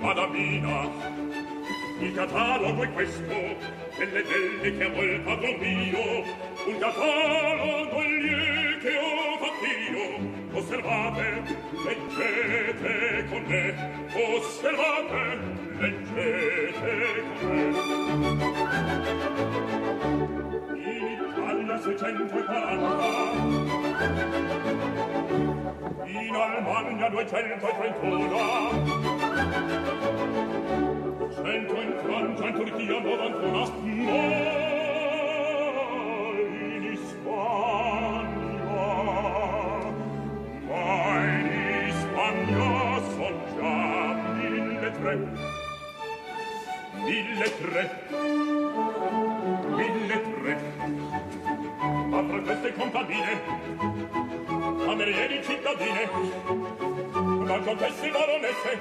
Madamina 0.00 0.88
Il 2.00 2.14
catalogo 2.14 2.82
è 2.82 2.92
questo 2.92 3.56
Delle 3.98 4.22
belle 4.22 4.76
che 4.76 4.84
ha 4.84 5.02
il 5.02 5.20
padron 5.20 5.56
mio 5.58 6.24
Un 6.66 6.78
catalogo 6.78 8.02
gli 8.02 8.78
che 8.80 8.96
ho 8.96 9.36
fatto 9.38 9.64
io 9.64 10.36
osservate, 10.56 11.44
leggete 11.84 13.26
con 13.28 13.42
me, 13.46 13.74
osservate, 14.14 15.38
leggete 15.78 17.22
con 17.38 17.50
me. 17.50 17.64
In 20.76 21.18
Italia 21.28 21.76
640, 21.78 24.65
in 26.04 26.34
Almagna 26.34 27.08
231 27.08 28.36
cento 31.34 31.80
in 31.80 31.94
Francia, 32.02 32.46
in 32.46 32.54
Turchia 32.54 33.00
91 33.00 33.70
ma 34.04 34.22
in 36.38 36.82
Ispagna 36.92 38.84
ma 40.68 41.24
in 41.24 41.46
Ispagna 41.88 42.68
son 43.14 43.34
già 43.56 43.80
mille 44.34 44.90
tre. 45.00 45.14
Mille 47.06 47.48
tre. 47.60 47.82
Mille 49.76 50.18
tre. 50.22 50.52
Ma 52.06 52.18
fra 52.24 52.38
queste 52.40 52.72
contadine 52.74 53.34
contadine 55.76 56.08
ma 57.44 57.58
contesse 57.60 58.10
baronesse 58.10 58.80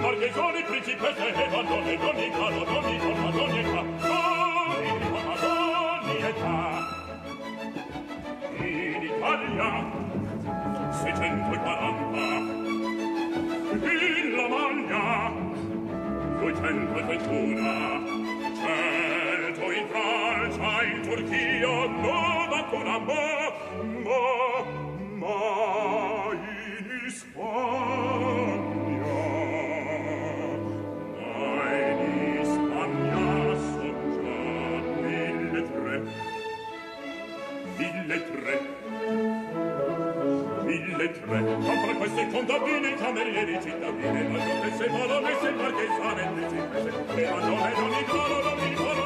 marchesoni 0.00 0.62
principesse 0.64 1.26
e 1.26 1.48
madonne 1.48 1.96
d'ogni 1.96 2.30
caro 2.30 2.64
d'ogni 2.64 2.98
forma 2.98 3.30
d'ogni 3.30 3.58
età 3.60 3.82
d'ogni 4.04 5.04
forma 5.10 5.34
d'ogni 5.42 6.16
età 6.30 6.58
in 8.58 9.02
Italia 9.02 9.70
seicento 10.90 11.52
e 11.54 11.58
quaranta 11.58 12.26
in 13.72 14.36
Lamagna 14.36 15.06
duecento 16.38 16.98
e 16.98 17.02
trentuna 17.04 17.74
certo 18.54 19.72
in 19.72 19.86
Francia 19.88 20.82
in 20.82 21.00
Turchia 21.02 21.86
novantunambo 21.86 23.73
queste 42.04 42.28
contadine 42.28 42.90
i 42.90 42.94
camerieri 42.96 43.58
cittadine, 43.62 44.28
ma 44.28 44.38
donne 44.44 44.76
se 44.76 44.88
valone 44.88 45.36
se 45.40 45.50
marchesane, 45.52 46.30
le 46.34 46.48
cittadine, 46.50 47.14
le 47.14 47.30
madone 47.30 47.72
non 47.72 47.92
ignorano, 47.92 48.42
non 48.42 48.66
ignorano, 48.66 49.03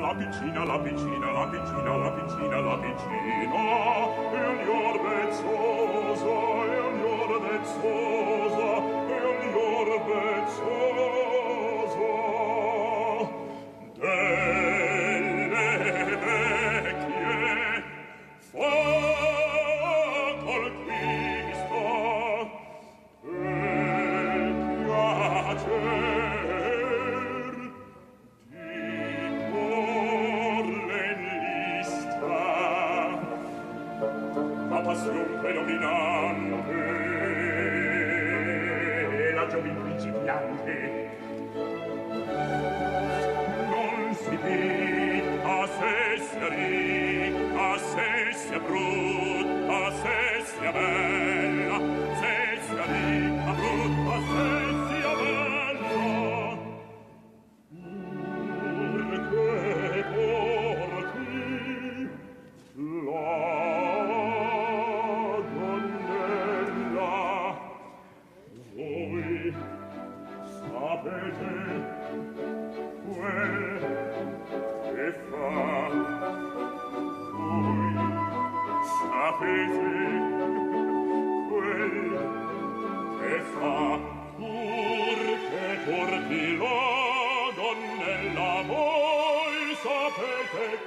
la 0.00 0.14
piccina, 0.14 0.64
la 0.64 0.78
piccina, 0.78 1.32
la 1.32 1.46
piccina, 1.46 1.96
la 1.96 2.10
piccina, 2.10 2.60
la 2.60 2.78
piccina. 2.78 3.37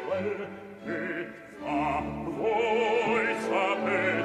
quel 0.05 0.47
che 0.85 1.27
fa 1.59 2.03
voi 2.37 3.35
sapere 3.39 4.20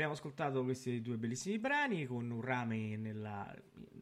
abbiamo 0.00 0.12
ascoltato 0.14 0.64
questi 0.64 1.02
due 1.02 1.18
bellissimi 1.18 1.58
brani 1.58 2.06
con 2.06 2.30
un 2.30 2.40
rame 2.40 2.96
nella- 2.96 3.54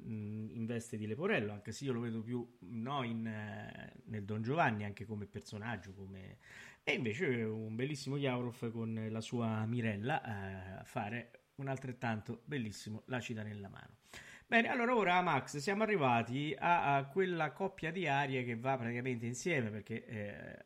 in 0.05 0.65
veste 0.65 0.97
di 0.97 1.09
Leporello, 1.09 1.53
anche 1.53 1.73
se 1.73 1.85
io 1.87 1.93
lo 1.93 2.01
vedo 2.01 2.23
più 2.23 2.57
no, 2.61 3.03
in, 3.03 3.27
eh, 3.27 3.95
nel 4.05 4.25
Don 4.25 4.41
Giovanni, 4.41 4.85
anche 4.85 5.05
come 5.05 5.27
personaggio, 5.27 5.93
come... 5.93 6.39
e 6.85 6.93
invece 6.93 7.27
un 7.43 7.75
bellissimo 7.75 8.17
Jaurov 8.17 8.71
con 8.71 9.09
la 9.11 9.21
sua 9.21 9.67
Mirella 9.67 10.23
eh, 10.23 10.79
a 10.79 10.85
fare 10.85 11.47
un 11.57 11.67
altrettanto 11.67 12.43
bellissimo 12.45 13.03
La 13.07 13.19
cita 13.19 13.43
nella 13.43 13.69
mano. 13.69 13.97
Bene, 14.47 14.69
allora 14.69 14.95
ora 14.95 15.21
Max, 15.21 15.57
siamo 15.57 15.83
arrivati 15.83 16.55
a, 16.57 16.95
a 16.95 17.05
quella 17.07 17.51
coppia 17.51 17.91
di 17.91 18.07
arie 18.07 18.45
che 18.45 18.57
va 18.57 18.77
praticamente 18.79 19.27
insieme 19.27 19.69
perché 19.71 20.07
eh, 20.07 20.65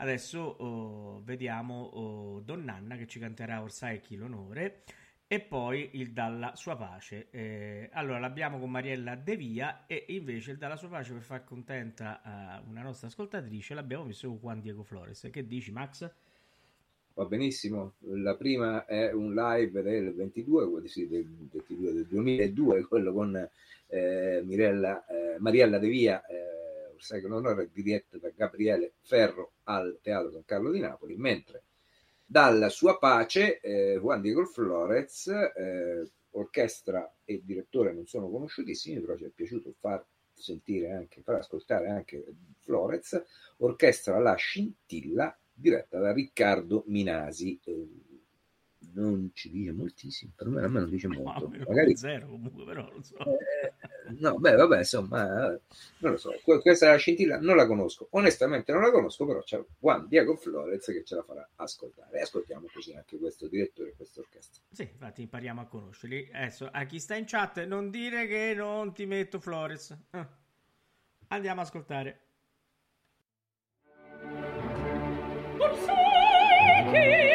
adesso 0.00 0.40
oh, 0.40 1.22
vediamo 1.24 1.82
oh, 1.82 2.40
Donnanna 2.40 2.96
che 2.96 3.06
ci 3.06 3.18
canterà 3.18 3.62
Orsai 3.62 4.00
chi 4.00 4.16
l'onore 4.16 4.82
e 5.26 5.38
poi 5.38 5.90
il 5.92 6.10
Dalla 6.10 6.56
sua 6.56 6.76
pace. 6.76 7.28
Eh, 7.30 7.88
allora 7.92 8.18
l'abbiamo 8.18 8.58
con 8.58 8.68
Mariella 8.68 9.14
De 9.14 9.36
Via 9.36 9.86
e 9.86 10.06
invece 10.08 10.50
il 10.50 10.58
Dalla 10.58 10.76
sua 10.76 10.88
pace 10.88 11.12
per 11.12 11.22
far 11.22 11.44
contenta 11.44 12.20
eh, 12.20 12.68
una 12.68 12.82
nostra 12.82 13.06
ascoltatrice 13.06 13.74
l'abbiamo 13.74 14.04
messo 14.04 14.26
con 14.26 14.38
Juan 14.38 14.60
Diego 14.60 14.82
Flores. 14.82 15.28
Che 15.30 15.46
dici 15.46 15.70
Max? 15.70 16.10
Va 17.14 17.24
benissimo. 17.26 17.94
La 18.00 18.34
prima 18.34 18.84
è 18.86 19.12
un 19.12 19.34
live 19.34 19.82
del 19.82 20.14
22, 20.14 20.68
quello 20.68 20.88
sì, 20.88 21.06
del 21.06 21.26
22 21.26 21.92
del 21.92 22.06
2002, 22.06 22.82
quello 22.86 23.12
con 23.12 23.48
eh, 23.88 24.42
Mirella, 24.44 25.06
eh, 25.06 25.38
Mariella 25.38 25.78
De 25.78 25.88
Via, 25.88 26.24
eh, 26.26 26.60
sai 27.00 27.20
che 27.20 27.28
l'onore 27.28 27.70
diretto 27.72 28.18
da 28.18 28.30
Gabriele 28.30 28.92
Ferro 29.02 29.52
al 29.64 29.98
Teatro 30.02 30.30
San 30.30 30.44
Carlo 30.44 30.70
di 30.70 30.80
Napoli, 30.80 31.16
mentre 31.16 31.64
dalla 32.24 32.68
sua 32.68 32.98
pace 32.98 33.60
eh, 33.60 33.98
Juan 33.98 34.20
Diego 34.20 34.44
Flores, 34.44 35.26
eh, 35.26 36.08
orchestra 36.32 37.12
e 37.24 37.42
direttore 37.44 37.92
non 37.92 38.06
sono 38.06 38.30
conosciutissimi, 38.30 39.00
però 39.00 39.16
ci 39.16 39.24
è 39.24 39.30
piaciuto 39.30 39.74
far 39.78 40.04
sentire 40.32 40.92
anche, 40.92 41.22
far 41.22 41.36
ascoltare 41.36 41.88
anche 41.88 42.24
Flores, 42.60 43.20
orchestra 43.58 44.18
La 44.18 44.34
Scintilla 44.34 45.36
diretta 45.52 45.98
da 45.98 46.12
Riccardo 46.12 46.84
Minasi. 46.86 47.60
Eh, 47.64 47.88
non 48.94 49.30
ci 49.34 49.50
dice 49.50 49.72
moltissimo, 49.72 50.32
per 50.36 50.48
me, 50.48 50.62
a 50.64 50.68
me 50.68 50.80
non 50.80 50.90
dice 50.90 51.06
molto. 51.08 51.48
No, 51.48 51.64
Magari 51.68 51.96
zero 51.98 52.28
comunque, 52.28 52.64
però 52.64 52.88
non 52.90 53.02
so. 53.04 53.16
eh, 53.18 53.72
no, 54.18 54.38
beh, 54.38 54.54
vabbè, 54.56 54.78
insomma, 54.78 55.52
eh, 55.54 55.60
non 55.98 56.12
lo 56.12 56.16
so. 56.18 56.32
Que- 56.42 56.60
Questa 56.60 56.86
è 56.86 56.90
la 56.90 56.96
scintilla, 56.96 57.38
non 57.40 57.56
la 57.56 57.66
conosco. 57.66 58.08
Onestamente 58.12 58.72
non 58.72 58.82
la 58.82 58.90
conosco, 58.90 59.26
però 59.26 59.40
c'è 59.42 59.62
Juan 59.78 60.06
Diego 60.08 60.36
Flores 60.36 60.84
che 60.86 61.04
ce 61.04 61.14
la 61.16 61.22
farà 61.22 61.48
ascoltare. 61.56 62.20
Ascoltiamo 62.20 62.66
così 62.72 62.92
anche 62.94 63.18
questo 63.18 63.48
direttore 63.48 63.90
e 63.90 63.94
questa 63.96 64.20
orchestra. 64.20 64.62
Sì, 64.70 64.82
infatti 64.82 65.22
impariamo 65.22 65.60
a 65.60 65.66
conoscerli. 65.66 66.30
Adesso, 66.32 66.68
a 66.70 66.84
chi 66.84 66.98
sta 66.98 67.14
in 67.14 67.24
chat, 67.26 67.64
non 67.64 67.90
dire 67.90 68.26
che 68.26 68.54
non 68.56 68.92
ti 68.92 69.06
metto 69.06 69.38
Flores. 69.40 69.96
Eh. 70.10 70.26
Andiamo 71.28 71.60
a 71.60 71.64
ascoltare. 71.64 72.20
Che 76.90 77.29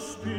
spirit. 0.00 0.37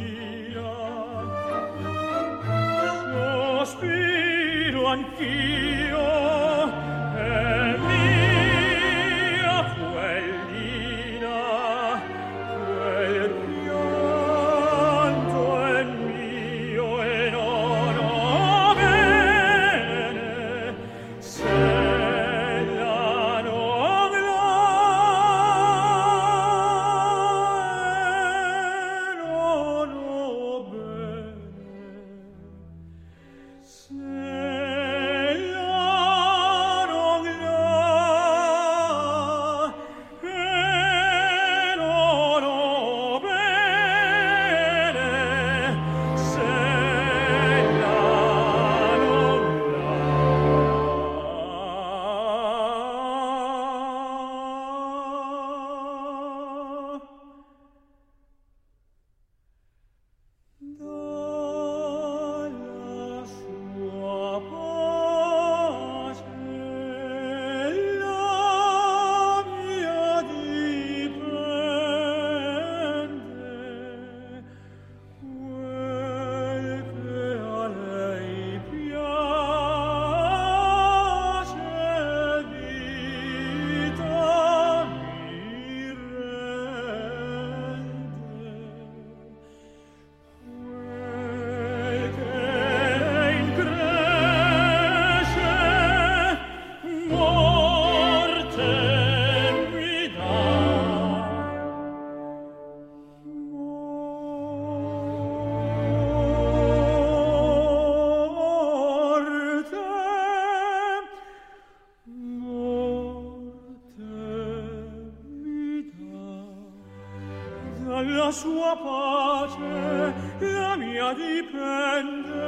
Sua 118.69 118.75
pace 118.75 120.13
la 120.39 120.75
mia 120.75 121.13
dipende 121.13 122.41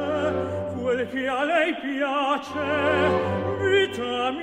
quel 0.79 1.09
che 1.09 1.27
a 1.27 1.43
lei 1.43 1.73
piace 1.75 2.59
vita 3.59 4.31
mi 4.31 4.40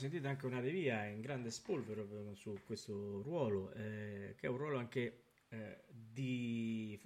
sentito 0.00 0.28
anche 0.28 0.46
una 0.46 0.60
devia 0.60 1.04
in 1.04 1.20
grande 1.20 1.50
spolvero 1.50 2.04
proprio 2.04 2.34
su 2.34 2.58
questo 2.64 3.20
ruolo, 3.22 3.72
eh, 3.72 4.34
che 4.36 4.46
è 4.46 4.48
un 4.48 4.56
ruolo 4.56 4.78
anche 4.78 5.22
eh, 5.50 5.82
di, 5.88 6.98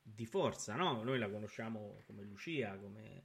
di 0.00 0.26
forza, 0.26 0.76
no? 0.76 1.02
Noi 1.02 1.18
la 1.18 1.28
conosciamo 1.28 2.02
come 2.06 2.22
Lucia, 2.22 2.76
come 2.76 3.24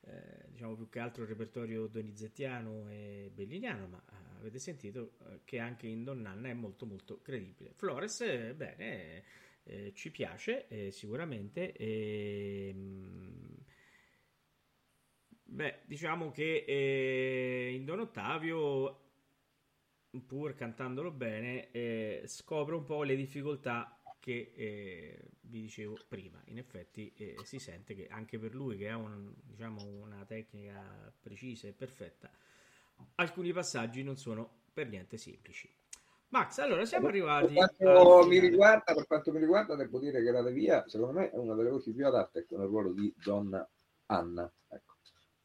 eh, 0.00 0.46
diciamo 0.48 0.74
più 0.74 0.88
che 0.88 0.98
altro 0.98 1.22
il 1.22 1.28
repertorio 1.28 1.86
donizettiano 1.86 2.88
e 2.88 3.30
belliniano, 3.34 3.86
ma 3.86 4.02
eh, 4.02 4.38
avete 4.40 4.58
sentito 4.58 5.12
eh, 5.28 5.40
che 5.44 5.58
anche 5.58 5.86
in 5.86 6.02
Donnanna 6.02 6.48
è 6.48 6.54
molto 6.54 6.86
molto 6.86 7.20
credibile. 7.20 7.72
Flores, 7.74 8.22
eh, 8.22 8.54
bene, 8.54 9.22
eh, 9.64 9.92
ci 9.94 10.10
piace 10.10 10.68
eh, 10.68 10.90
sicuramente. 10.90 11.72
E, 11.72 12.72
mm, 12.74 13.23
Beh, 15.54 15.82
diciamo 15.84 16.32
che 16.32 16.64
eh, 16.66 17.72
in 17.72 17.84
Don 17.84 18.00
Ottavio, 18.00 18.98
pur 20.26 20.54
cantandolo 20.54 21.12
bene, 21.12 21.70
eh, 21.70 22.22
scopre 22.26 22.74
un 22.74 22.84
po' 22.84 23.04
le 23.04 23.14
difficoltà 23.14 23.96
che 24.18 24.50
eh, 24.52 25.20
vi 25.42 25.60
dicevo 25.60 25.96
prima. 26.08 26.42
In 26.46 26.58
effetti 26.58 27.12
eh, 27.16 27.36
si 27.44 27.60
sente 27.60 27.94
che 27.94 28.08
anche 28.08 28.36
per 28.36 28.52
lui, 28.52 28.76
che 28.76 28.88
ha 28.88 28.96
un- 28.96 29.32
diciamo, 29.44 29.84
una 29.84 30.24
tecnica 30.24 31.14
precisa 31.20 31.68
e 31.68 31.72
perfetta, 31.72 32.28
alcuni 33.14 33.52
passaggi 33.52 34.02
non 34.02 34.16
sono 34.16 34.62
per 34.72 34.88
niente 34.88 35.16
semplici. 35.18 35.72
Max, 36.30 36.58
allora 36.58 36.84
siamo 36.84 37.06
arrivati... 37.06 37.54
Per 37.54 37.74
quanto, 37.76 38.26
mi 38.26 38.34
finale. 38.34 38.48
riguarda, 38.48 38.92
per 38.92 39.06
quanto 39.06 39.30
mi 39.30 39.38
riguarda, 39.38 39.76
devo 39.76 40.00
dire 40.00 40.20
che 40.20 40.32
la 40.32 40.42
Devia, 40.42 40.82
secondo 40.88 41.20
me, 41.20 41.30
è 41.30 41.36
una 41.36 41.54
delle 41.54 41.70
voci 41.70 41.92
più 41.92 42.04
adatte 42.04 42.44
con 42.44 42.60
il 42.60 42.66
ruolo 42.66 42.92
di 42.92 43.14
Donna 43.22 43.64
Anna. 44.06 44.52
Ecco. 44.68 44.93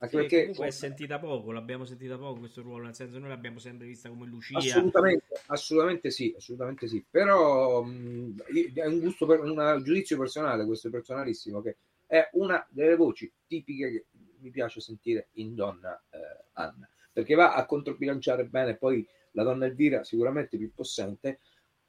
Anche 0.01 0.15
perché 0.15 0.39
comunque 0.41 0.67
è 0.67 0.71
sentita 0.71 1.19
poco, 1.19 1.51
l'abbiamo 1.51 1.83
sentita 1.83 2.17
poco 2.17 2.39
questo 2.39 2.61
ruolo, 2.61 2.85
nel 2.85 2.95
senso 2.95 3.19
noi 3.19 3.27
l'abbiamo 3.27 3.59
sempre 3.59 3.85
vista 3.85 4.07
come 4.07 4.27
Lucia. 4.27 4.57
assolutamente, 4.57 5.25
assolutamente 5.47 6.09
sì, 6.09 6.33
assolutamente 6.37 6.87
sì. 6.87 7.03
Però 7.09 7.83
mh, 7.83 8.43
è 8.75 8.85
un 8.85 8.99
gusto 8.99 9.25
per 9.25 9.41
un 9.41 9.81
giudizio 9.83 10.17
personale, 10.17 10.65
questo 10.65 10.87
è 10.87 10.91
personalissimo, 10.91 11.61
che 11.61 11.75
è 12.05 12.29
una 12.33 12.65
delle 12.69 12.95
voci 12.95 13.29
tipiche 13.45 13.91
che 13.91 14.05
mi 14.39 14.51
piace 14.51 14.79
sentire 14.79 15.27
in 15.33 15.53
Donna 15.53 16.01
eh, 16.11 16.45
Anna, 16.53 16.89
perché 17.11 17.35
va 17.35 17.53
a 17.53 17.65
controbilanciare 17.65 18.45
bene 18.45 18.77
poi 18.77 19.05
la 19.31 19.43
donna 19.43 19.65
Elvira, 19.65 20.05
sicuramente 20.05 20.57
più 20.57 20.71
possente, 20.73 21.39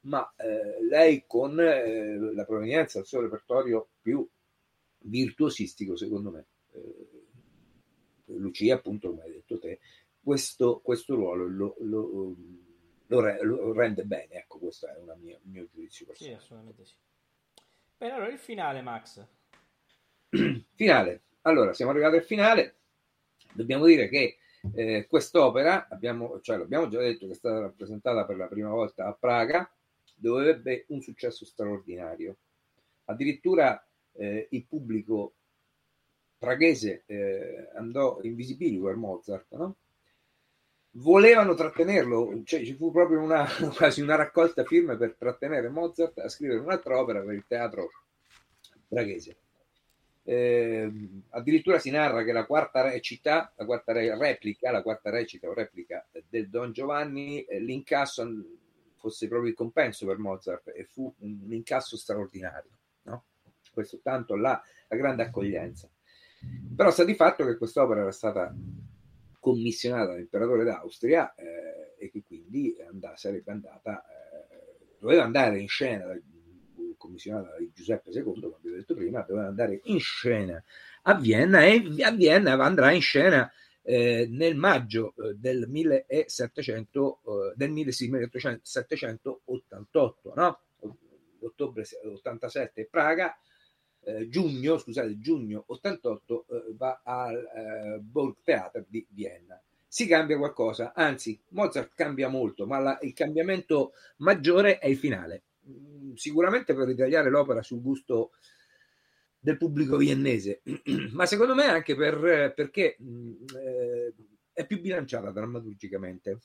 ma 0.01 0.29
eh, 0.35 0.83
lei 0.83 1.23
con 1.25 1.57
eh, 1.61 2.17
la 2.33 2.43
provenienza 2.43 2.97
del 2.97 3.07
suo 3.07 3.21
repertorio 3.21 3.87
più 4.01 4.27
virtuosistico, 4.97 5.95
secondo 5.95 6.29
me. 6.29 6.45
Eh, 6.73 7.10
Lucia, 8.37 8.75
appunto, 8.75 9.09
come 9.09 9.23
hai 9.23 9.31
detto 9.31 9.59
te, 9.59 9.79
questo, 10.21 10.79
questo 10.81 11.15
ruolo 11.15 11.47
lo, 11.47 11.75
lo- 11.79 12.35
lo 13.07 13.19
re- 13.19 13.41
lo 13.43 13.73
rende 13.73 14.03
bene, 14.05 14.35
ecco, 14.35 14.57
questo 14.59 14.87
è 14.87 14.95
una 14.97 15.15
mia- 15.15 15.39
un 15.43 15.51
mio 15.51 15.67
giudizio 15.71 16.05
Sì, 16.05 16.11
personale. 16.11 16.35
assolutamente 16.37 16.85
sì. 16.85 16.95
Bene, 17.97 18.13
allora 18.13 18.29
il 18.31 18.39
finale, 18.39 18.81
Max. 18.81 19.25
Finale. 20.75 21.21
Allora, 21.41 21.73
siamo 21.73 21.91
arrivati 21.91 22.15
al 22.17 22.23
finale. 22.23 22.75
Dobbiamo 23.53 23.85
dire 23.85 24.07
che 24.07 24.37
eh, 24.73 25.07
quest'opera, 25.07 25.87
abbiamo, 25.89 26.39
cioè, 26.41 26.57
l'abbiamo 26.57 26.87
già 26.87 26.99
detto 26.99 27.25
che 27.25 27.33
è 27.33 27.35
stata 27.35 27.59
rappresentata 27.59 28.25
per 28.25 28.37
la 28.37 28.47
prima 28.47 28.69
volta 28.69 29.05
a 29.07 29.13
Praga, 29.13 29.69
dove 30.15 30.49
ebbe 30.49 30.85
un 30.89 31.01
successo 31.01 31.45
straordinario. 31.45 32.37
Addirittura 33.05 33.85
eh, 34.13 34.47
il 34.51 34.65
pubblico 34.65 35.33
praghese 36.41 37.03
eh, 37.05 37.69
andò 37.75 38.19
in 38.23 38.33
visibilio 38.33 38.85
per 38.85 38.95
Mozart, 38.95 39.45
no? 39.51 39.75
volevano 40.93 41.53
trattenerlo, 41.53 42.41
cioè 42.45 42.63
ci 42.65 42.73
fu 42.73 42.91
proprio 42.91 43.19
una, 43.19 43.45
quasi 43.77 44.01
una 44.01 44.15
raccolta 44.15 44.63
firme 44.63 44.97
per 44.97 45.13
trattenere 45.13 45.69
Mozart 45.69 46.17
a 46.17 46.29
scrivere 46.29 46.59
un'altra 46.59 46.99
opera 46.99 47.21
per 47.21 47.35
il 47.35 47.45
teatro 47.47 47.91
braghese. 48.87 49.37
Eh, 50.23 50.91
addirittura 51.29 51.77
si 51.77 51.91
narra 51.91 52.23
che 52.23 52.31
la 52.31 52.47
quarta 52.47 52.81
recita, 52.81 53.53
la 53.55 53.65
quarta 53.65 53.91
re- 53.91 54.17
replica, 54.17 54.71
la 54.71 54.81
quarta 54.81 55.11
recita 55.11 55.47
o 55.47 55.53
replica 55.53 56.03
del 56.27 56.49
Don 56.49 56.71
Giovanni, 56.71 57.43
eh, 57.43 57.59
l'incasso 57.59 58.27
fosse 58.95 59.27
proprio 59.27 59.51
il 59.51 59.55
compenso 59.55 60.07
per 60.07 60.17
Mozart 60.17 60.71
e 60.75 60.85
fu 60.85 61.13
un, 61.19 61.39
un 61.43 61.53
incasso 61.53 61.97
straordinario. 61.97 62.71
No? 63.03 63.25
Questo 63.71 63.99
tanto 64.01 64.35
la, 64.35 64.59
la 64.87 64.95
grande 64.95 65.21
accoglienza. 65.21 65.87
Però 66.75 66.91
sta 66.91 67.03
di 67.03 67.15
fatto 67.15 67.45
che 67.45 67.57
quest'opera 67.57 68.01
era 68.01 68.11
stata 68.11 68.53
commissionata 69.39 70.11
dall'imperatore 70.11 70.63
d'Austria 70.63 71.33
eh, 71.35 71.95
e 71.97 72.09
che 72.09 72.23
quindi 72.25 72.75
andà, 72.87 73.15
sarebbe 73.15 73.51
andata, 73.51 74.03
eh, 74.03 74.97
doveva 74.99 75.23
andare 75.23 75.59
in 75.59 75.67
scena, 75.67 76.05
commissionata 76.97 77.49
da 77.49 77.57
Giuseppe 77.73 78.11
II, 78.11 78.23
come 78.23 78.55
abbiamo 78.55 78.77
detto 78.77 78.93
prima, 78.93 79.25
doveva 79.27 79.47
andare 79.47 79.81
in 79.83 79.99
scena 79.99 80.63
a 81.03 81.15
Vienna 81.15 81.65
e 81.65 81.83
a 82.03 82.11
Vienna 82.11 82.53
andrà 82.53 82.91
in 82.91 83.01
scena 83.01 83.51
eh, 83.81 84.27
nel 84.29 84.55
maggio 84.55 85.15
eh, 85.17 85.33
del 85.35 85.67
1700, 85.67 87.21
eh, 87.25 87.53
del 87.55 87.71
1788, 87.71 90.33
no? 90.35 90.59
ottobre 91.43 91.83
87 92.03 92.87
Praga, 92.89 93.35
eh, 94.03 94.27
giugno, 94.29 94.77
scusate, 94.77 95.19
giugno 95.19 95.63
88 95.67 96.45
eh, 96.47 96.73
va 96.75 97.01
al 97.03 97.35
eh, 97.35 97.99
Burgtheater 97.99 98.85
di 98.87 99.05
Vienna. 99.09 99.61
Si 99.87 100.07
cambia 100.07 100.37
qualcosa, 100.37 100.93
anzi 100.93 101.39
Mozart 101.49 101.93
cambia 101.93 102.29
molto, 102.29 102.65
ma 102.65 102.79
la, 102.79 102.97
il 103.01 103.13
cambiamento 103.13 103.91
maggiore 104.17 104.79
è 104.79 104.87
il 104.87 104.97
finale. 104.97 105.43
Mm, 105.67 106.13
sicuramente 106.13 106.73
per 106.73 106.87
ritagliare 106.87 107.29
l'opera 107.29 107.61
sul 107.61 107.81
gusto 107.81 108.31
del 109.37 109.57
pubblico 109.57 109.97
viennese, 109.97 110.61
ma 111.11 111.25
secondo 111.25 111.53
me 111.55 111.65
anche 111.65 111.95
per, 111.95 112.53
perché 112.55 112.97
mm, 113.01 113.33
eh, 113.55 114.13
è 114.53 114.65
più 114.65 114.79
bilanciata 114.79 115.31
drammaturgicamente. 115.31 116.39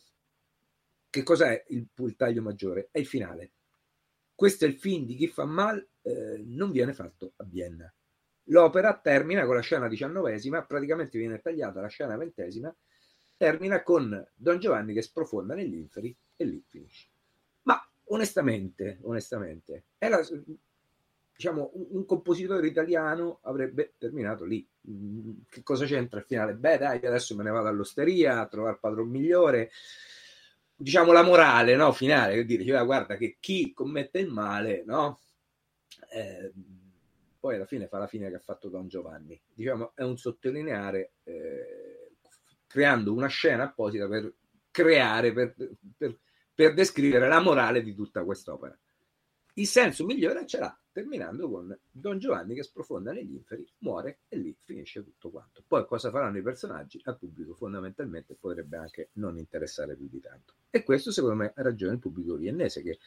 Che 1.09 1.23
cos'è 1.23 1.65
il, 1.69 1.87
il 1.95 2.17
taglio 2.17 2.43
maggiore? 2.43 2.89
È 2.91 2.99
il 2.99 3.07
finale. 3.07 3.53
Questo 4.37 4.67
è 4.67 4.69
il 4.69 4.75
film 4.75 5.07
di 5.07 5.17
chi 5.17 5.29
fa 5.29 5.47
mal, 5.47 5.85
eh, 6.03 6.45
non 6.45 6.71
viene 6.71 6.93
fatto 6.93 7.33
a 7.37 7.45
Vienna. 7.45 7.91
L'opera 8.49 8.95
termina 8.95 9.47
con 9.47 9.55
la 9.55 9.63
scena 9.63 9.89
diciannovesima, 9.89 10.63
praticamente 10.63 11.17
viene 11.17 11.41
tagliata 11.41 11.81
la 11.81 11.89
scena 11.89 12.19
ventesima, 12.19 12.73
termina 13.39 13.83
con 13.83 14.25
Don 14.35 14.59
Giovanni 14.59 14.93
che 14.93 15.01
sprofonda 15.01 15.55
negli 15.55 15.77
inferi 15.77 16.15
e 16.37 16.45
lì 16.45 16.63
finisce. 16.69 17.09
Ma 17.63 17.83
onestamente, 18.05 18.99
onestamente, 19.05 19.85
era, 19.97 20.21
diciamo, 21.35 21.71
un, 21.73 22.05
compositore 22.05 22.67
italiano 22.67 23.39
avrebbe 23.43 23.95
terminato 23.97 24.45
lì. 24.45 24.69
Mm, 24.91 25.31
che 25.49 25.63
cosa 25.63 25.87
c'entra 25.87 26.19
al 26.19 26.27
finale? 26.27 26.53
Beh, 26.53 26.77
dai, 26.77 27.07
adesso 27.07 27.35
me 27.35 27.43
ne 27.43 27.51
vado 27.51 27.69
all'osteria 27.69 28.39
a 28.39 28.47
trovare 28.47 28.75
il 28.75 28.81
padron 28.81 29.09
migliore. 29.09 29.71
Diciamo 30.79 31.13
la 31.13 31.23
morale 31.23 31.75
no, 31.75 31.93
finale, 31.93 32.35
che 32.35 32.45
dire, 32.45 32.85
guarda 32.85 33.17
che 33.17 33.39
chi 33.41 33.73
commette 33.73 34.19
il 34.19 34.29
male, 34.29 34.85
no? 34.85 35.21
Eh, 36.13 36.53
poi 37.41 37.55
alla 37.55 37.65
fine 37.65 37.87
fa 37.87 37.99
la 37.99 38.07
fine 38.07 38.29
che 38.29 38.37
ha 38.37 38.41
fatto 38.41 38.69
Don 38.69 38.87
Giovanni. 38.87 39.41
Diciamo, 39.55 39.93
è 39.95 40.03
un 40.03 40.19
sottolineare 40.19 41.13
eh, 41.25 42.11
creando 42.67 43.13
una 43.13 43.29
scena 43.29 43.65
apposita 43.65 44.07
per 44.07 44.33
creare, 44.71 45.33
per, 45.33 45.55
per, 45.97 46.19
per, 46.55 46.75
descrivere 46.75 47.27
la 47.27 47.41
morale 47.41 47.83
di 47.83 47.95
tutta 47.95 48.25
quest'opera. 48.25 48.77
Il 49.55 49.67
senso 49.67 50.05
migliore 50.05 50.47
ce 50.47 50.59
l'ha 50.59 50.79
terminando 50.97 51.51
con 51.51 51.79
Don 51.91 52.19
Giovanni 52.19 52.55
che 52.55 52.63
sprofonda 52.63 53.13
negli 53.13 53.35
inferi, 53.35 53.69
muore 53.81 54.21
e 54.29 54.39
lì 54.39 54.57
finisce 54.63 55.05
tutto 55.05 55.29
quanto. 55.29 55.63
Poi 55.67 55.85
cosa 55.85 56.09
faranno 56.09 56.39
i 56.39 56.43
personaggi 56.43 56.99
al 57.05 57.19
pubblico 57.19 57.53
fondamentalmente 57.53 58.35
potrebbe 58.35 58.79
anche 58.79 59.11
non 59.15 59.37
interessare 59.37 59.95
più 59.95 60.09
di 60.09 60.21
tanto. 60.21 60.55
E 60.71 60.83
questo 60.85 61.11
secondo 61.11 61.37
me 61.37 61.53
ha 61.55 61.61
ragione 61.61 61.93
il 61.93 61.99
pubblico 61.99 62.37
viennese 62.37 62.81
che 62.83 62.99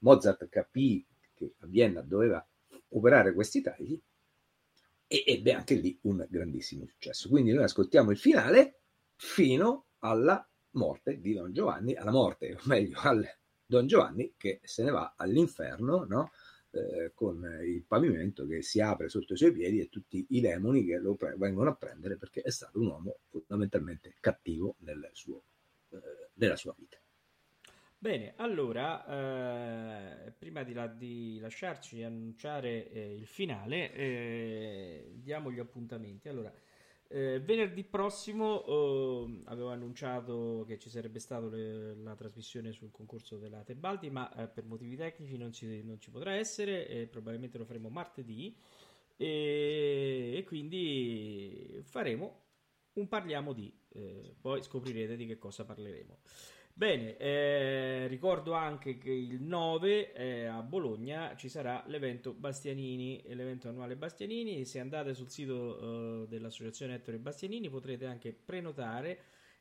Mozart 0.00 0.50
capì 0.50 1.02
che 1.32 1.54
a 1.60 1.66
Vienna 1.66 2.02
doveva 2.02 2.46
operare 2.88 3.32
questi 3.32 3.62
tagli 3.62 3.98
e 5.06 5.24
ebbe 5.26 5.54
anche 5.54 5.76
lì 5.76 5.98
un 6.02 6.26
grandissimo 6.28 6.84
successo. 6.84 7.30
Quindi 7.30 7.52
noi 7.52 7.64
ascoltiamo 7.64 8.10
il 8.10 8.18
finale 8.18 8.80
fino 9.16 9.86
alla 10.00 10.46
morte 10.72 11.18
di 11.22 11.32
Don 11.32 11.54
Giovanni, 11.54 11.94
alla 11.94 12.10
morte, 12.10 12.52
o 12.52 12.60
meglio, 12.64 12.98
al 13.00 13.26
Don 13.64 13.86
Giovanni 13.86 14.34
che 14.36 14.60
se 14.62 14.82
ne 14.82 14.90
va 14.90 15.14
all'inferno, 15.16 16.04
no? 16.04 16.32
Eh, 16.78 17.12
con 17.14 17.44
il 17.64 17.84
pavimento 17.84 18.46
che 18.46 18.62
si 18.62 18.80
apre 18.80 19.08
sotto 19.08 19.34
i 19.34 19.36
suoi 19.36 19.52
piedi 19.52 19.80
e 19.80 19.88
tutti 19.88 20.24
i 20.30 20.40
demoni 20.40 20.84
che 20.84 20.98
lo 20.98 21.14
pre- 21.14 21.34
vengono 21.36 21.70
a 21.70 21.74
prendere 21.74 22.16
perché 22.16 22.40
è 22.42 22.50
stato 22.50 22.78
un 22.80 22.86
uomo 22.86 23.18
fondamentalmente 23.28 24.14
cattivo 24.20 24.76
nel 24.78 25.08
suo, 25.12 25.42
eh, 25.90 26.30
nella 26.34 26.56
sua 26.56 26.74
vita. 26.76 26.98
Bene, 28.00 28.34
allora, 28.36 30.24
eh, 30.24 30.30
prima 30.30 30.62
di, 30.62 30.72
la, 30.72 30.86
di, 30.86 31.40
lasciarci 31.40 32.04
annunciare 32.04 32.88
eh, 32.90 33.14
il 33.14 33.26
finale, 33.26 33.92
eh, 33.92 35.14
diamo 35.16 35.50
gli 35.50 35.58
appuntamenti. 35.58 36.28
Allora, 36.28 36.52
eh, 37.08 37.40
venerdì 37.40 37.84
prossimo 37.84 38.64
eh, 38.66 39.42
avevo 39.46 39.70
annunciato 39.70 40.64
che 40.66 40.78
ci 40.78 40.90
sarebbe 40.90 41.18
stata 41.18 41.48
la 41.48 42.14
trasmissione 42.14 42.72
sul 42.72 42.90
concorso 42.90 43.38
della 43.38 43.62
Tebaldi, 43.62 44.10
ma 44.10 44.32
eh, 44.34 44.48
per 44.48 44.64
motivi 44.64 44.96
tecnici 44.96 45.36
non 45.36 45.52
ci, 45.52 45.82
non 45.82 45.98
ci 45.98 46.10
potrà 46.10 46.32
essere, 46.32 47.06
probabilmente 47.10 47.58
lo 47.58 47.64
faremo 47.64 47.88
martedì 47.88 48.54
e, 49.16 50.34
e 50.36 50.44
quindi 50.44 51.80
faremo 51.84 52.42
un 52.94 53.08
parliamo 53.08 53.52
di, 53.52 53.72
poi 54.40 54.62
scoprirete 54.62 55.16
di 55.16 55.26
che 55.26 55.38
cosa 55.38 55.64
parleremo. 55.64 56.18
Bene, 56.78 57.16
eh, 57.16 58.06
ricordo 58.06 58.52
anche 58.52 58.98
che 58.98 59.10
il 59.10 59.42
9 59.42 60.12
eh, 60.12 60.44
a 60.44 60.62
Bologna 60.62 61.34
ci 61.34 61.48
sarà 61.48 61.82
l'evento 61.88 62.32
Bastianini, 62.32 63.20
l'evento 63.34 63.68
annuale 63.68 63.96
Bastianini. 63.96 64.64
Se 64.64 64.78
andate 64.78 65.12
sul 65.12 65.28
sito 65.28 66.22
eh, 66.22 66.28
dell'associazione 66.28 66.94
Ettore 66.94 67.18
Bastianini 67.18 67.68
potrete 67.68 68.06
anche 68.06 68.32
prenotare 68.32 69.18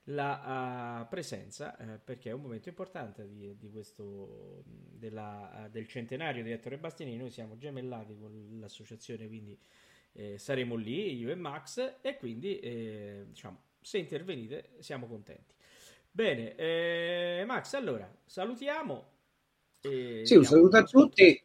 la 0.09 1.01
uh, 1.01 1.09
presenza 1.09 1.75
eh, 1.77 1.97
perché 1.97 2.29
è 2.29 2.33
un 2.33 2.41
momento 2.41 2.69
importante 2.69 3.27
di, 3.27 3.57
di 3.57 3.71
questo, 3.71 4.61
della, 4.67 5.63
uh, 5.65 5.71
del 5.71 5.87
centenario 5.87 6.43
di 6.43 6.51
Ettore 6.51 6.77
Bastianini. 6.77 7.17
Noi 7.17 7.31
siamo 7.31 7.57
gemellati 7.57 8.15
con 8.15 8.59
l'associazione, 8.59 9.25
quindi 9.25 9.57
saremo 10.35 10.75
lì, 10.75 11.15
io 11.15 11.31
e 11.31 11.35
Max, 11.35 11.97
e 12.01 12.17
quindi 12.17 12.59
diciamo, 13.27 13.61
se 13.81 13.97
intervenite 13.99 14.69
siamo 14.79 15.05
contenti. 15.05 15.53
Bene, 16.17 16.55
eh, 16.55 17.43
Max, 17.45 17.75
allora 17.75 18.11
salutiamo. 18.25 19.11
sì, 20.25 20.35
un 20.35 20.45
saluto 20.45 20.77
a 20.77 20.81
tutti. 20.81 21.39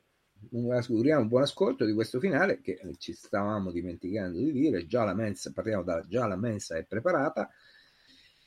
Auguriamo 0.50 1.20
un 1.20 1.28
buon 1.28 1.42
ascolto 1.42 1.84
di 1.84 1.92
questo 1.92 2.18
finale 2.18 2.62
che 2.62 2.80
ci 2.96 3.12
stavamo 3.12 3.70
dimenticando 3.70 4.38
di 4.38 4.50
dire. 4.50 4.86
Già 4.86 5.04
la 5.04 5.12
mensa, 5.12 5.52
parliamo 5.52 5.82
da 5.82 6.02
già 6.08 6.26
la 6.26 6.36
mensa 6.36 6.78
è 6.78 6.84
preparata. 6.84 7.50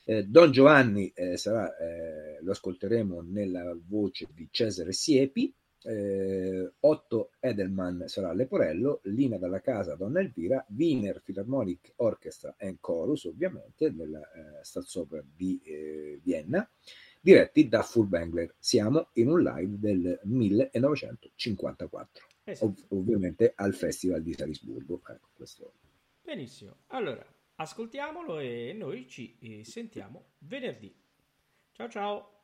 Eh, 0.03 0.23
Don 0.23 0.51
Giovanni 0.51 1.11
eh, 1.13 1.37
sarà, 1.37 1.77
eh, 1.77 2.39
lo 2.41 2.49
ascolteremo 2.53 3.21
nella 3.21 3.77
voce 3.87 4.25
di 4.33 4.47
Cesare 4.49 4.93
Siepi 4.93 5.53
eh, 5.85 6.71
Otto 6.81 7.31
Edelman 7.39 8.07
sarà 8.07 8.33
Leporello, 8.33 9.01
Lina 9.03 9.37
dalla 9.37 9.61
Casa 9.61 9.95
Donna 9.95 10.19
Elvira, 10.19 10.65
Wiener 10.75 11.21
Philharmonic 11.21 11.93
Orchestra 11.97 12.55
and 12.59 12.77
Chorus 12.79 13.25
ovviamente 13.25 13.93
della 13.93 14.19
eh, 14.19 14.63
Staatsoper 14.63 15.23
di 15.35 15.59
eh, 15.63 16.19
Vienna, 16.23 16.67
diretti 17.21 17.67
da 17.67 17.81
Furtwängler. 17.81 18.55
Siamo 18.57 19.09
in 19.13 19.29
un 19.29 19.41
live 19.41 19.79
del 19.79 20.19
1954, 20.23 22.25
esatto. 22.43 22.65
Ov- 22.65 22.85
ovviamente 22.89 23.53
al 23.55 23.73
Festival 23.73 24.21
di 24.21 24.33
Salisburgo. 24.33 25.01
Ecco, 25.07 25.29
questo. 25.33 25.73
Benissimo, 26.21 26.77
allora 26.87 27.25
ascoltiamolo 27.57 28.39
e 28.39 28.73
noi 28.73 29.07
ci 29.07 29.37
eh, 29.39 29.63
sentiamo 29.63 30.31
venerdì. 30.39 30.93
Ciao 31.71 31.89
ciao! 31.89 32.34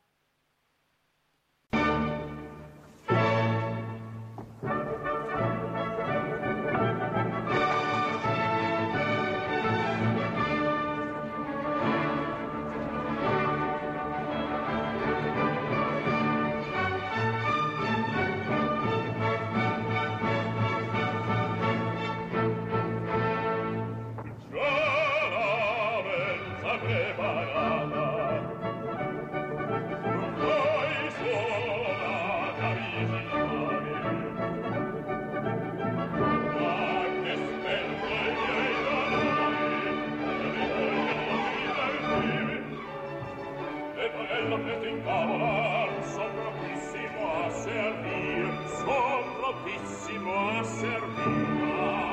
fratello 44.12 44.64
che 44.64 44.80
t'incavolà 44.82 45.88
son 46.14 46.32
prontissimo 46.36 47.22
a 47.46 47.50
servir 47.50 48.46
son 48.84 49.24
prontissimo 49.40 50.60
a 50.60 50.64
servir. 50.64 51.28
Ma 51.28 52.12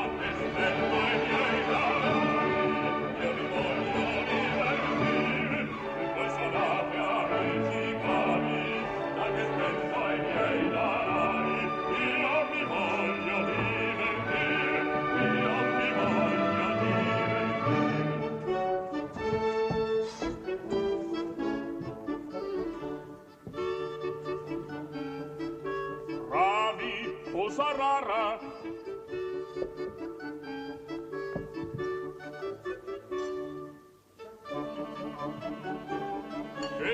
aspetto 0.59 0.95
i 0.95 1.19
miei 1.29 1.67
dare 1.67 2.38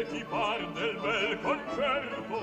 che 0.05 0.11
ti 0.11 0.25
par 0.25 0.73
del 0.73 0.97
bel 1.01 1.41
concerto 1.41 2.39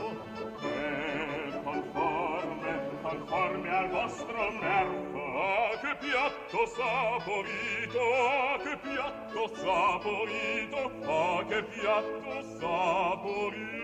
e 0.62 1.62
conforme 1.64 2.90
conforme 3.02 3.70
al 3.70 3.90
vostro 3.90 4.52
merco 4.60 5.20
ah, 5.40 5.78
che 5.80 5.96
piatto 6.00 6.66
saporito 6.66 8.00
ah, 8.00 8.58
che 8.58 8.78
piatto 8.78 9.56
saporito 9.56 10.92
ah, 11.06 11.46
che 11.46 11.64
piatto 11.64 12.42
saporito. 12.60 13.80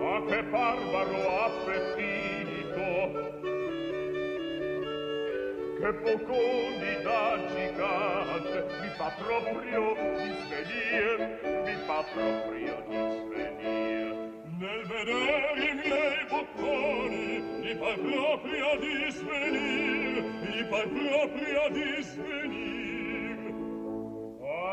Ah, 0.00 0.20
che 0.26 0.42
barbaro 0.44 1.44
appetito 1.44 2.88
che 5.78 5.92
poco 5.92 6.34
mi 6.34 7.02
dà 7.02 7.38
gigante 7.46 8.66
mi 8.80 8.90
fa 8.96 9.12
proprio 9.16 9.94
disvenire 10.16 11.38
mi 11.64 11.76
fa 11.86 12.04
proprio 12.12 12.84
disvenir. 12.88 14.08
nel 14.58 14.82
vedere 14.86 15.70
i 15.70 15.74
miei 15.74 16.26
bocconi 16.28 17.38
mi 17.60 17.74
fa 17.74 17.92
proprio 17.94 18.76
disvenir, 18.80 20.22
mi 20.42 20.64
fa 20.68 20.82
proprio 20.82 21.68
disvenir. 21.70 22.77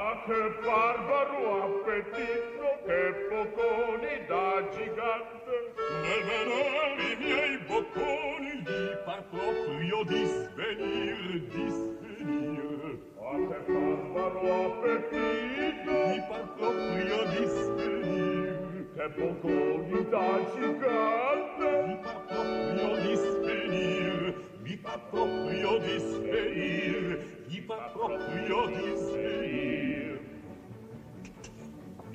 Ah, 0.08 0.22
che 0.28 0.54
barbaro 0.64 1.64
appetito, 1.64 2.68
che 2.86 3.02
bocconi 3.28 4.26
da 4.28 4.70
gigante! 4.70 5.56
Nel 6.04 6.22
vedere 6.30 7.02
i 7.02 7.16
miei 7.18 7.58
bocconi 7.66 8.52
gli 8.62 8.98
par 9.04 9.24
proprio 9.32 10.04
di 10.04 10.26
svenir, 10.26 11.42
di 11.50 11.70
svenir. 11.72 13.00
Ah, 13.18 13.34
che 13.50 13.60
barbaro 13.66 14.66
appetito, 14.66 15.94
gli 16.14 16.22
par 16.30 16.54
proprio 16.54 17.18
di 17.32 17.46
svenir. 17.48 18.92
Che 18.94 19.10
bocconi 19.10 20.10
da 20.10 20.30
gigante! 20.54 21.70
Gli 21.88 21.98
par 22.04 22.20
proprio 22.28 22.96
di 23.02 23.16
svenir, 23.16 24.36
mi 24.62 24.76
fa 24.84 25.00
proprio 25.10 25.80
di 25.80 25.98
svenir, 25.98 27.06
mi 27.48 27.60
fa 27.62 27.90
proprio 27.92 28.68
di 28.68 28.96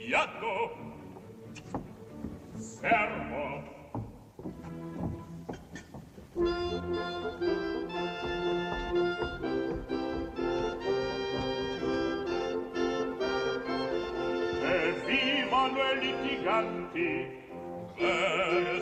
Fiatto! 0.01 0.71
Servo! 2.57 3.63
E 14.63 14.93
vivano 15.05 15.81
i 15.93 15.99
litiganti! 16.01 17.39
Per 17.95 18.81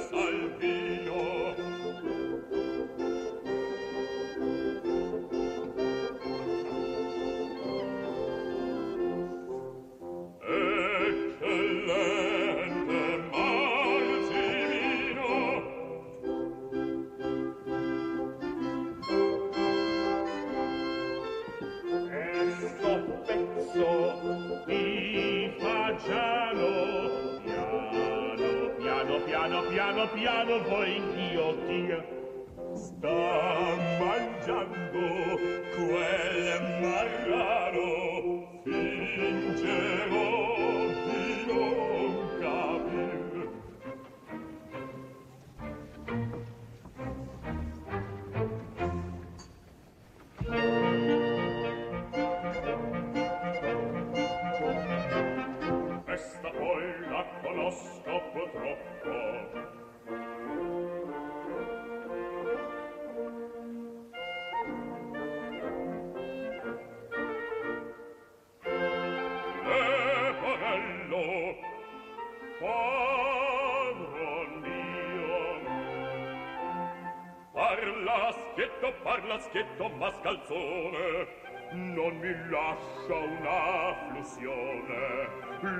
mascalzone, 80.28 81.26
non 81.72 82.16
mi 82.18 82.34
lascia 82.50 83.14
una 83.14 83.94
flussione, 84.10 85.28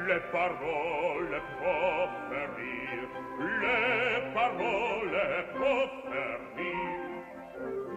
le 0.07 0.21
parole 0.31 1.41
proferir, 1.59 3.09
le 3.61 4.31
parole 4.33 5.49
proferir. 5.53 6.97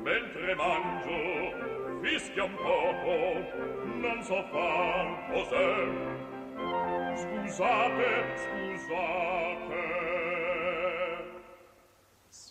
Mentre 0.03 0.55
mangio, 0.55 2.01
fischia 2.01 2.43
un 2.43 2.55
poco, 2.55 3.15
non 3.99 4.21
so 4.23 4.43
far 4.51 5.31
cos'è. 5.31 5.87
Scusate, 7.15 8.09
scusate. 8.35 9.90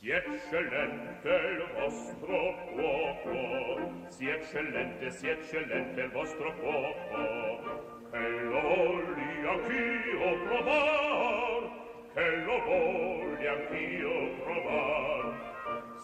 Si 0.00 0.10
eccellente 0.10 1.28
il 1.28 1.68
vostro 1.74 2.56
fuoco, 2.72 4.06
si 4.08 4.30
eccellente, 4.30 5.10
si 5.10 5.28
eccellente 5.28 6.00
il 6.00 6.10
vostro 6.10 6.54
fuoco, 6.54 8.08
che 8.10 8.28
lo 8.28 8.60
vogli 8.62 9.44
anch'io 9.44 10.42
provar, 10.46 11.70
che 12.14 12.36
lo 12.36 12.62
vogli 12.64 13.44
anch'io 13.44 14.42
provar. 14.42 15.36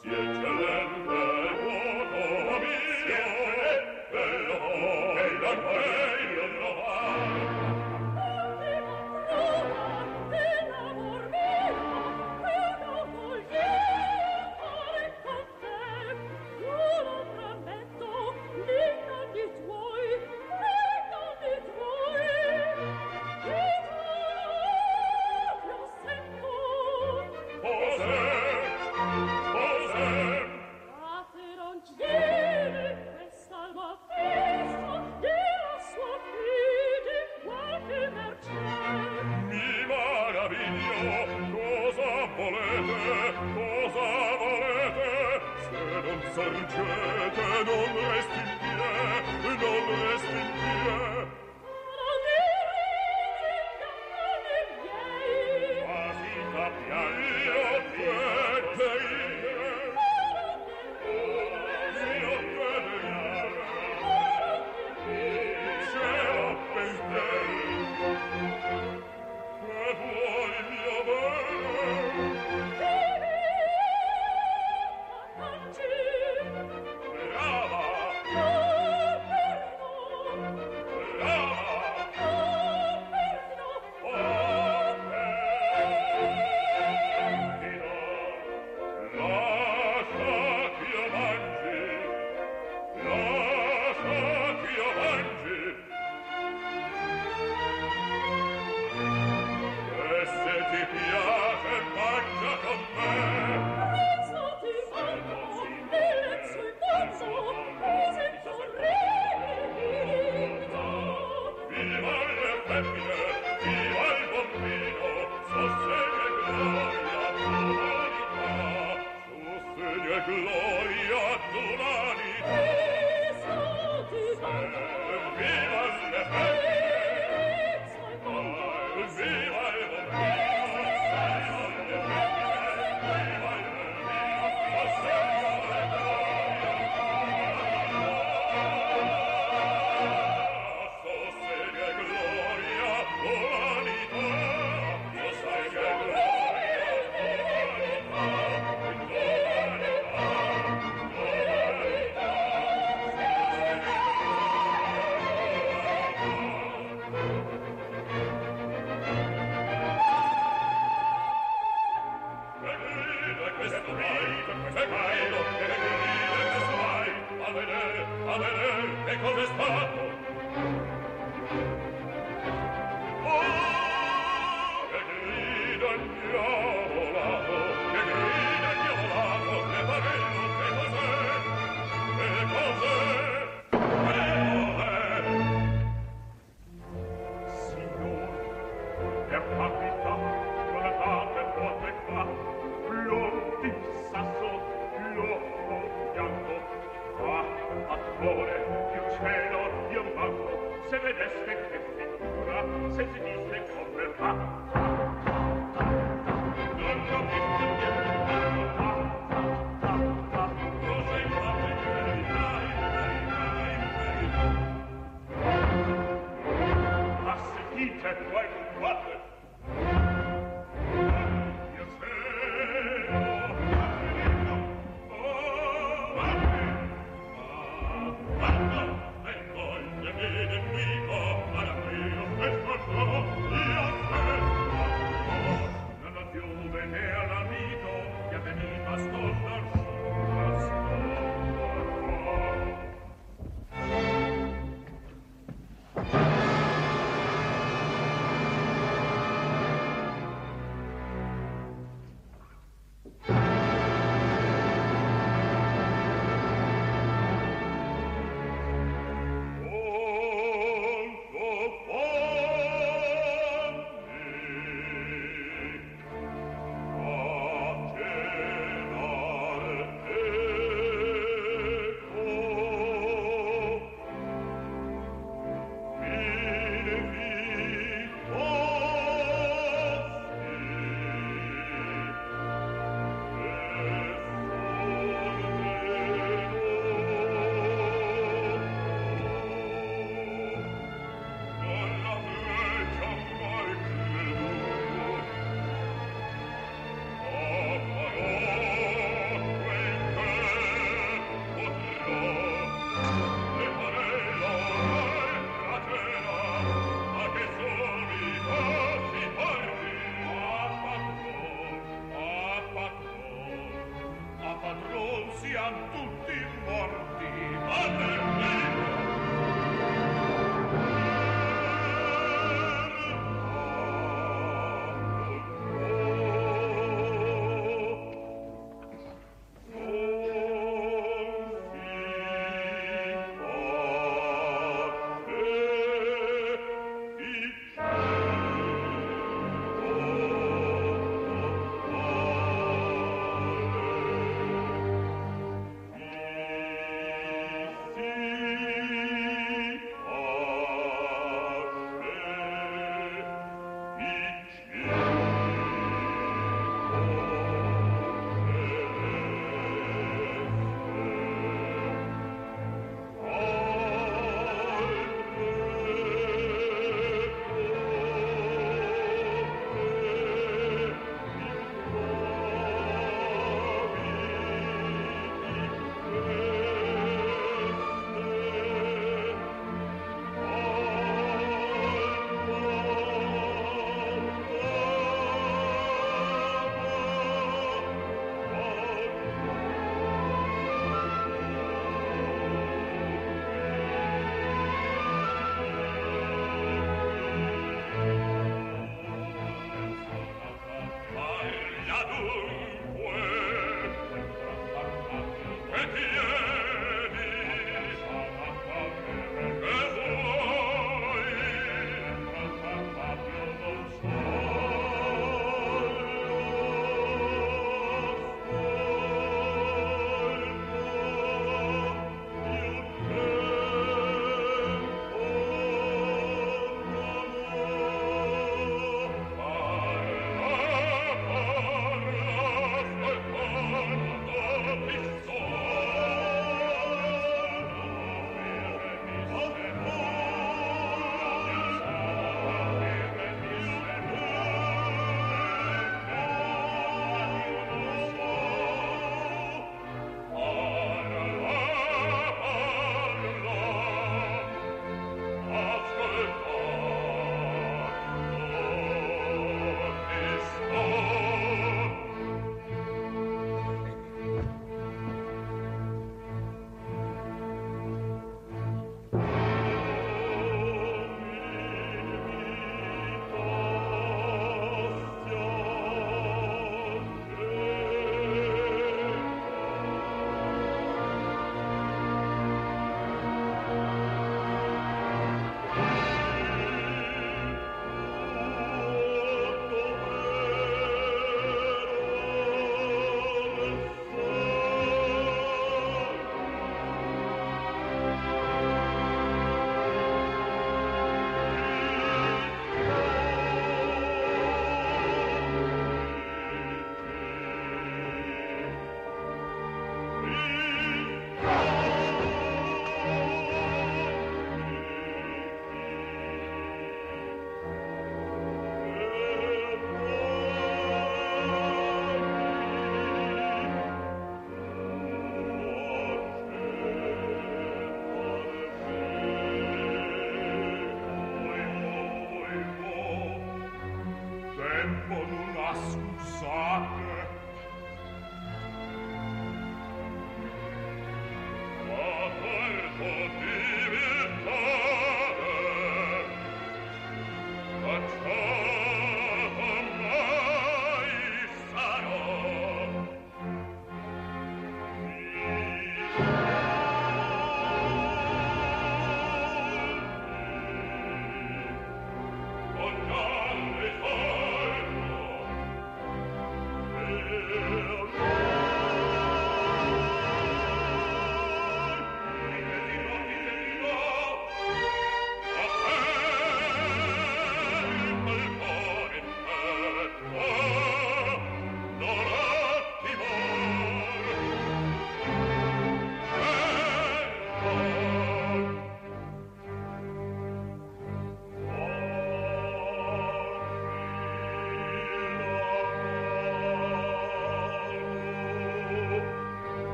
Si 0.00 0.08
eccellente 0.08 1.41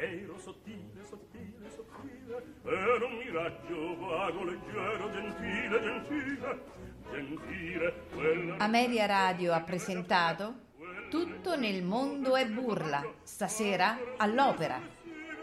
ero 0.00 0.38
sottile, 0.38 1.04
sottile, 1.06 1.70
sottile 1.74 2.42
ero 2.64 3.06
un 3.06 3.16
miraggio 3.18 3.98
vago, 3.98 4.44
leggero, 4.44 5.10
gentile, 5.10 5.80
gentile 5.82 6.60
gentile 7.10 7.94
quella 8.14 8.56
Ameria 8.56 9.04
Radio 9.04 9.52
ha 9.52 9.60
presentato 9.60 10.68
Tutto 11.10 11.56
nel 11.56 11.82
mondo 11.82 12.36
è 12.36 12.46
burla, 12.46 13.04
stasera 13.24 13.98
all'opera, 14.16 14.80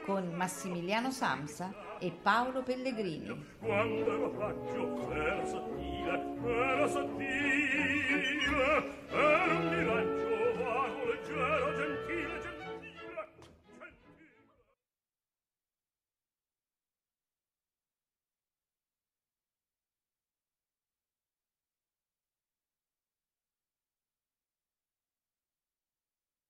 con 0.06 0.32
Massimiliano 0.34 1.12
Samsa 1.12 2.00
e 2.00 2.10
Paolo 2.12 2.64
Pellegrini. 2.64 3.46
quando 3.60 4.14
ero 4.14 4.30
paggio 4.32 5.12
ero 5.12 5.46
sottile 5.46 6.36
ero 6.46 6.88
sottile 6.88 8.38
ero 9.10 9.58
un 9.58 9.78
miraggio 9.78 10.18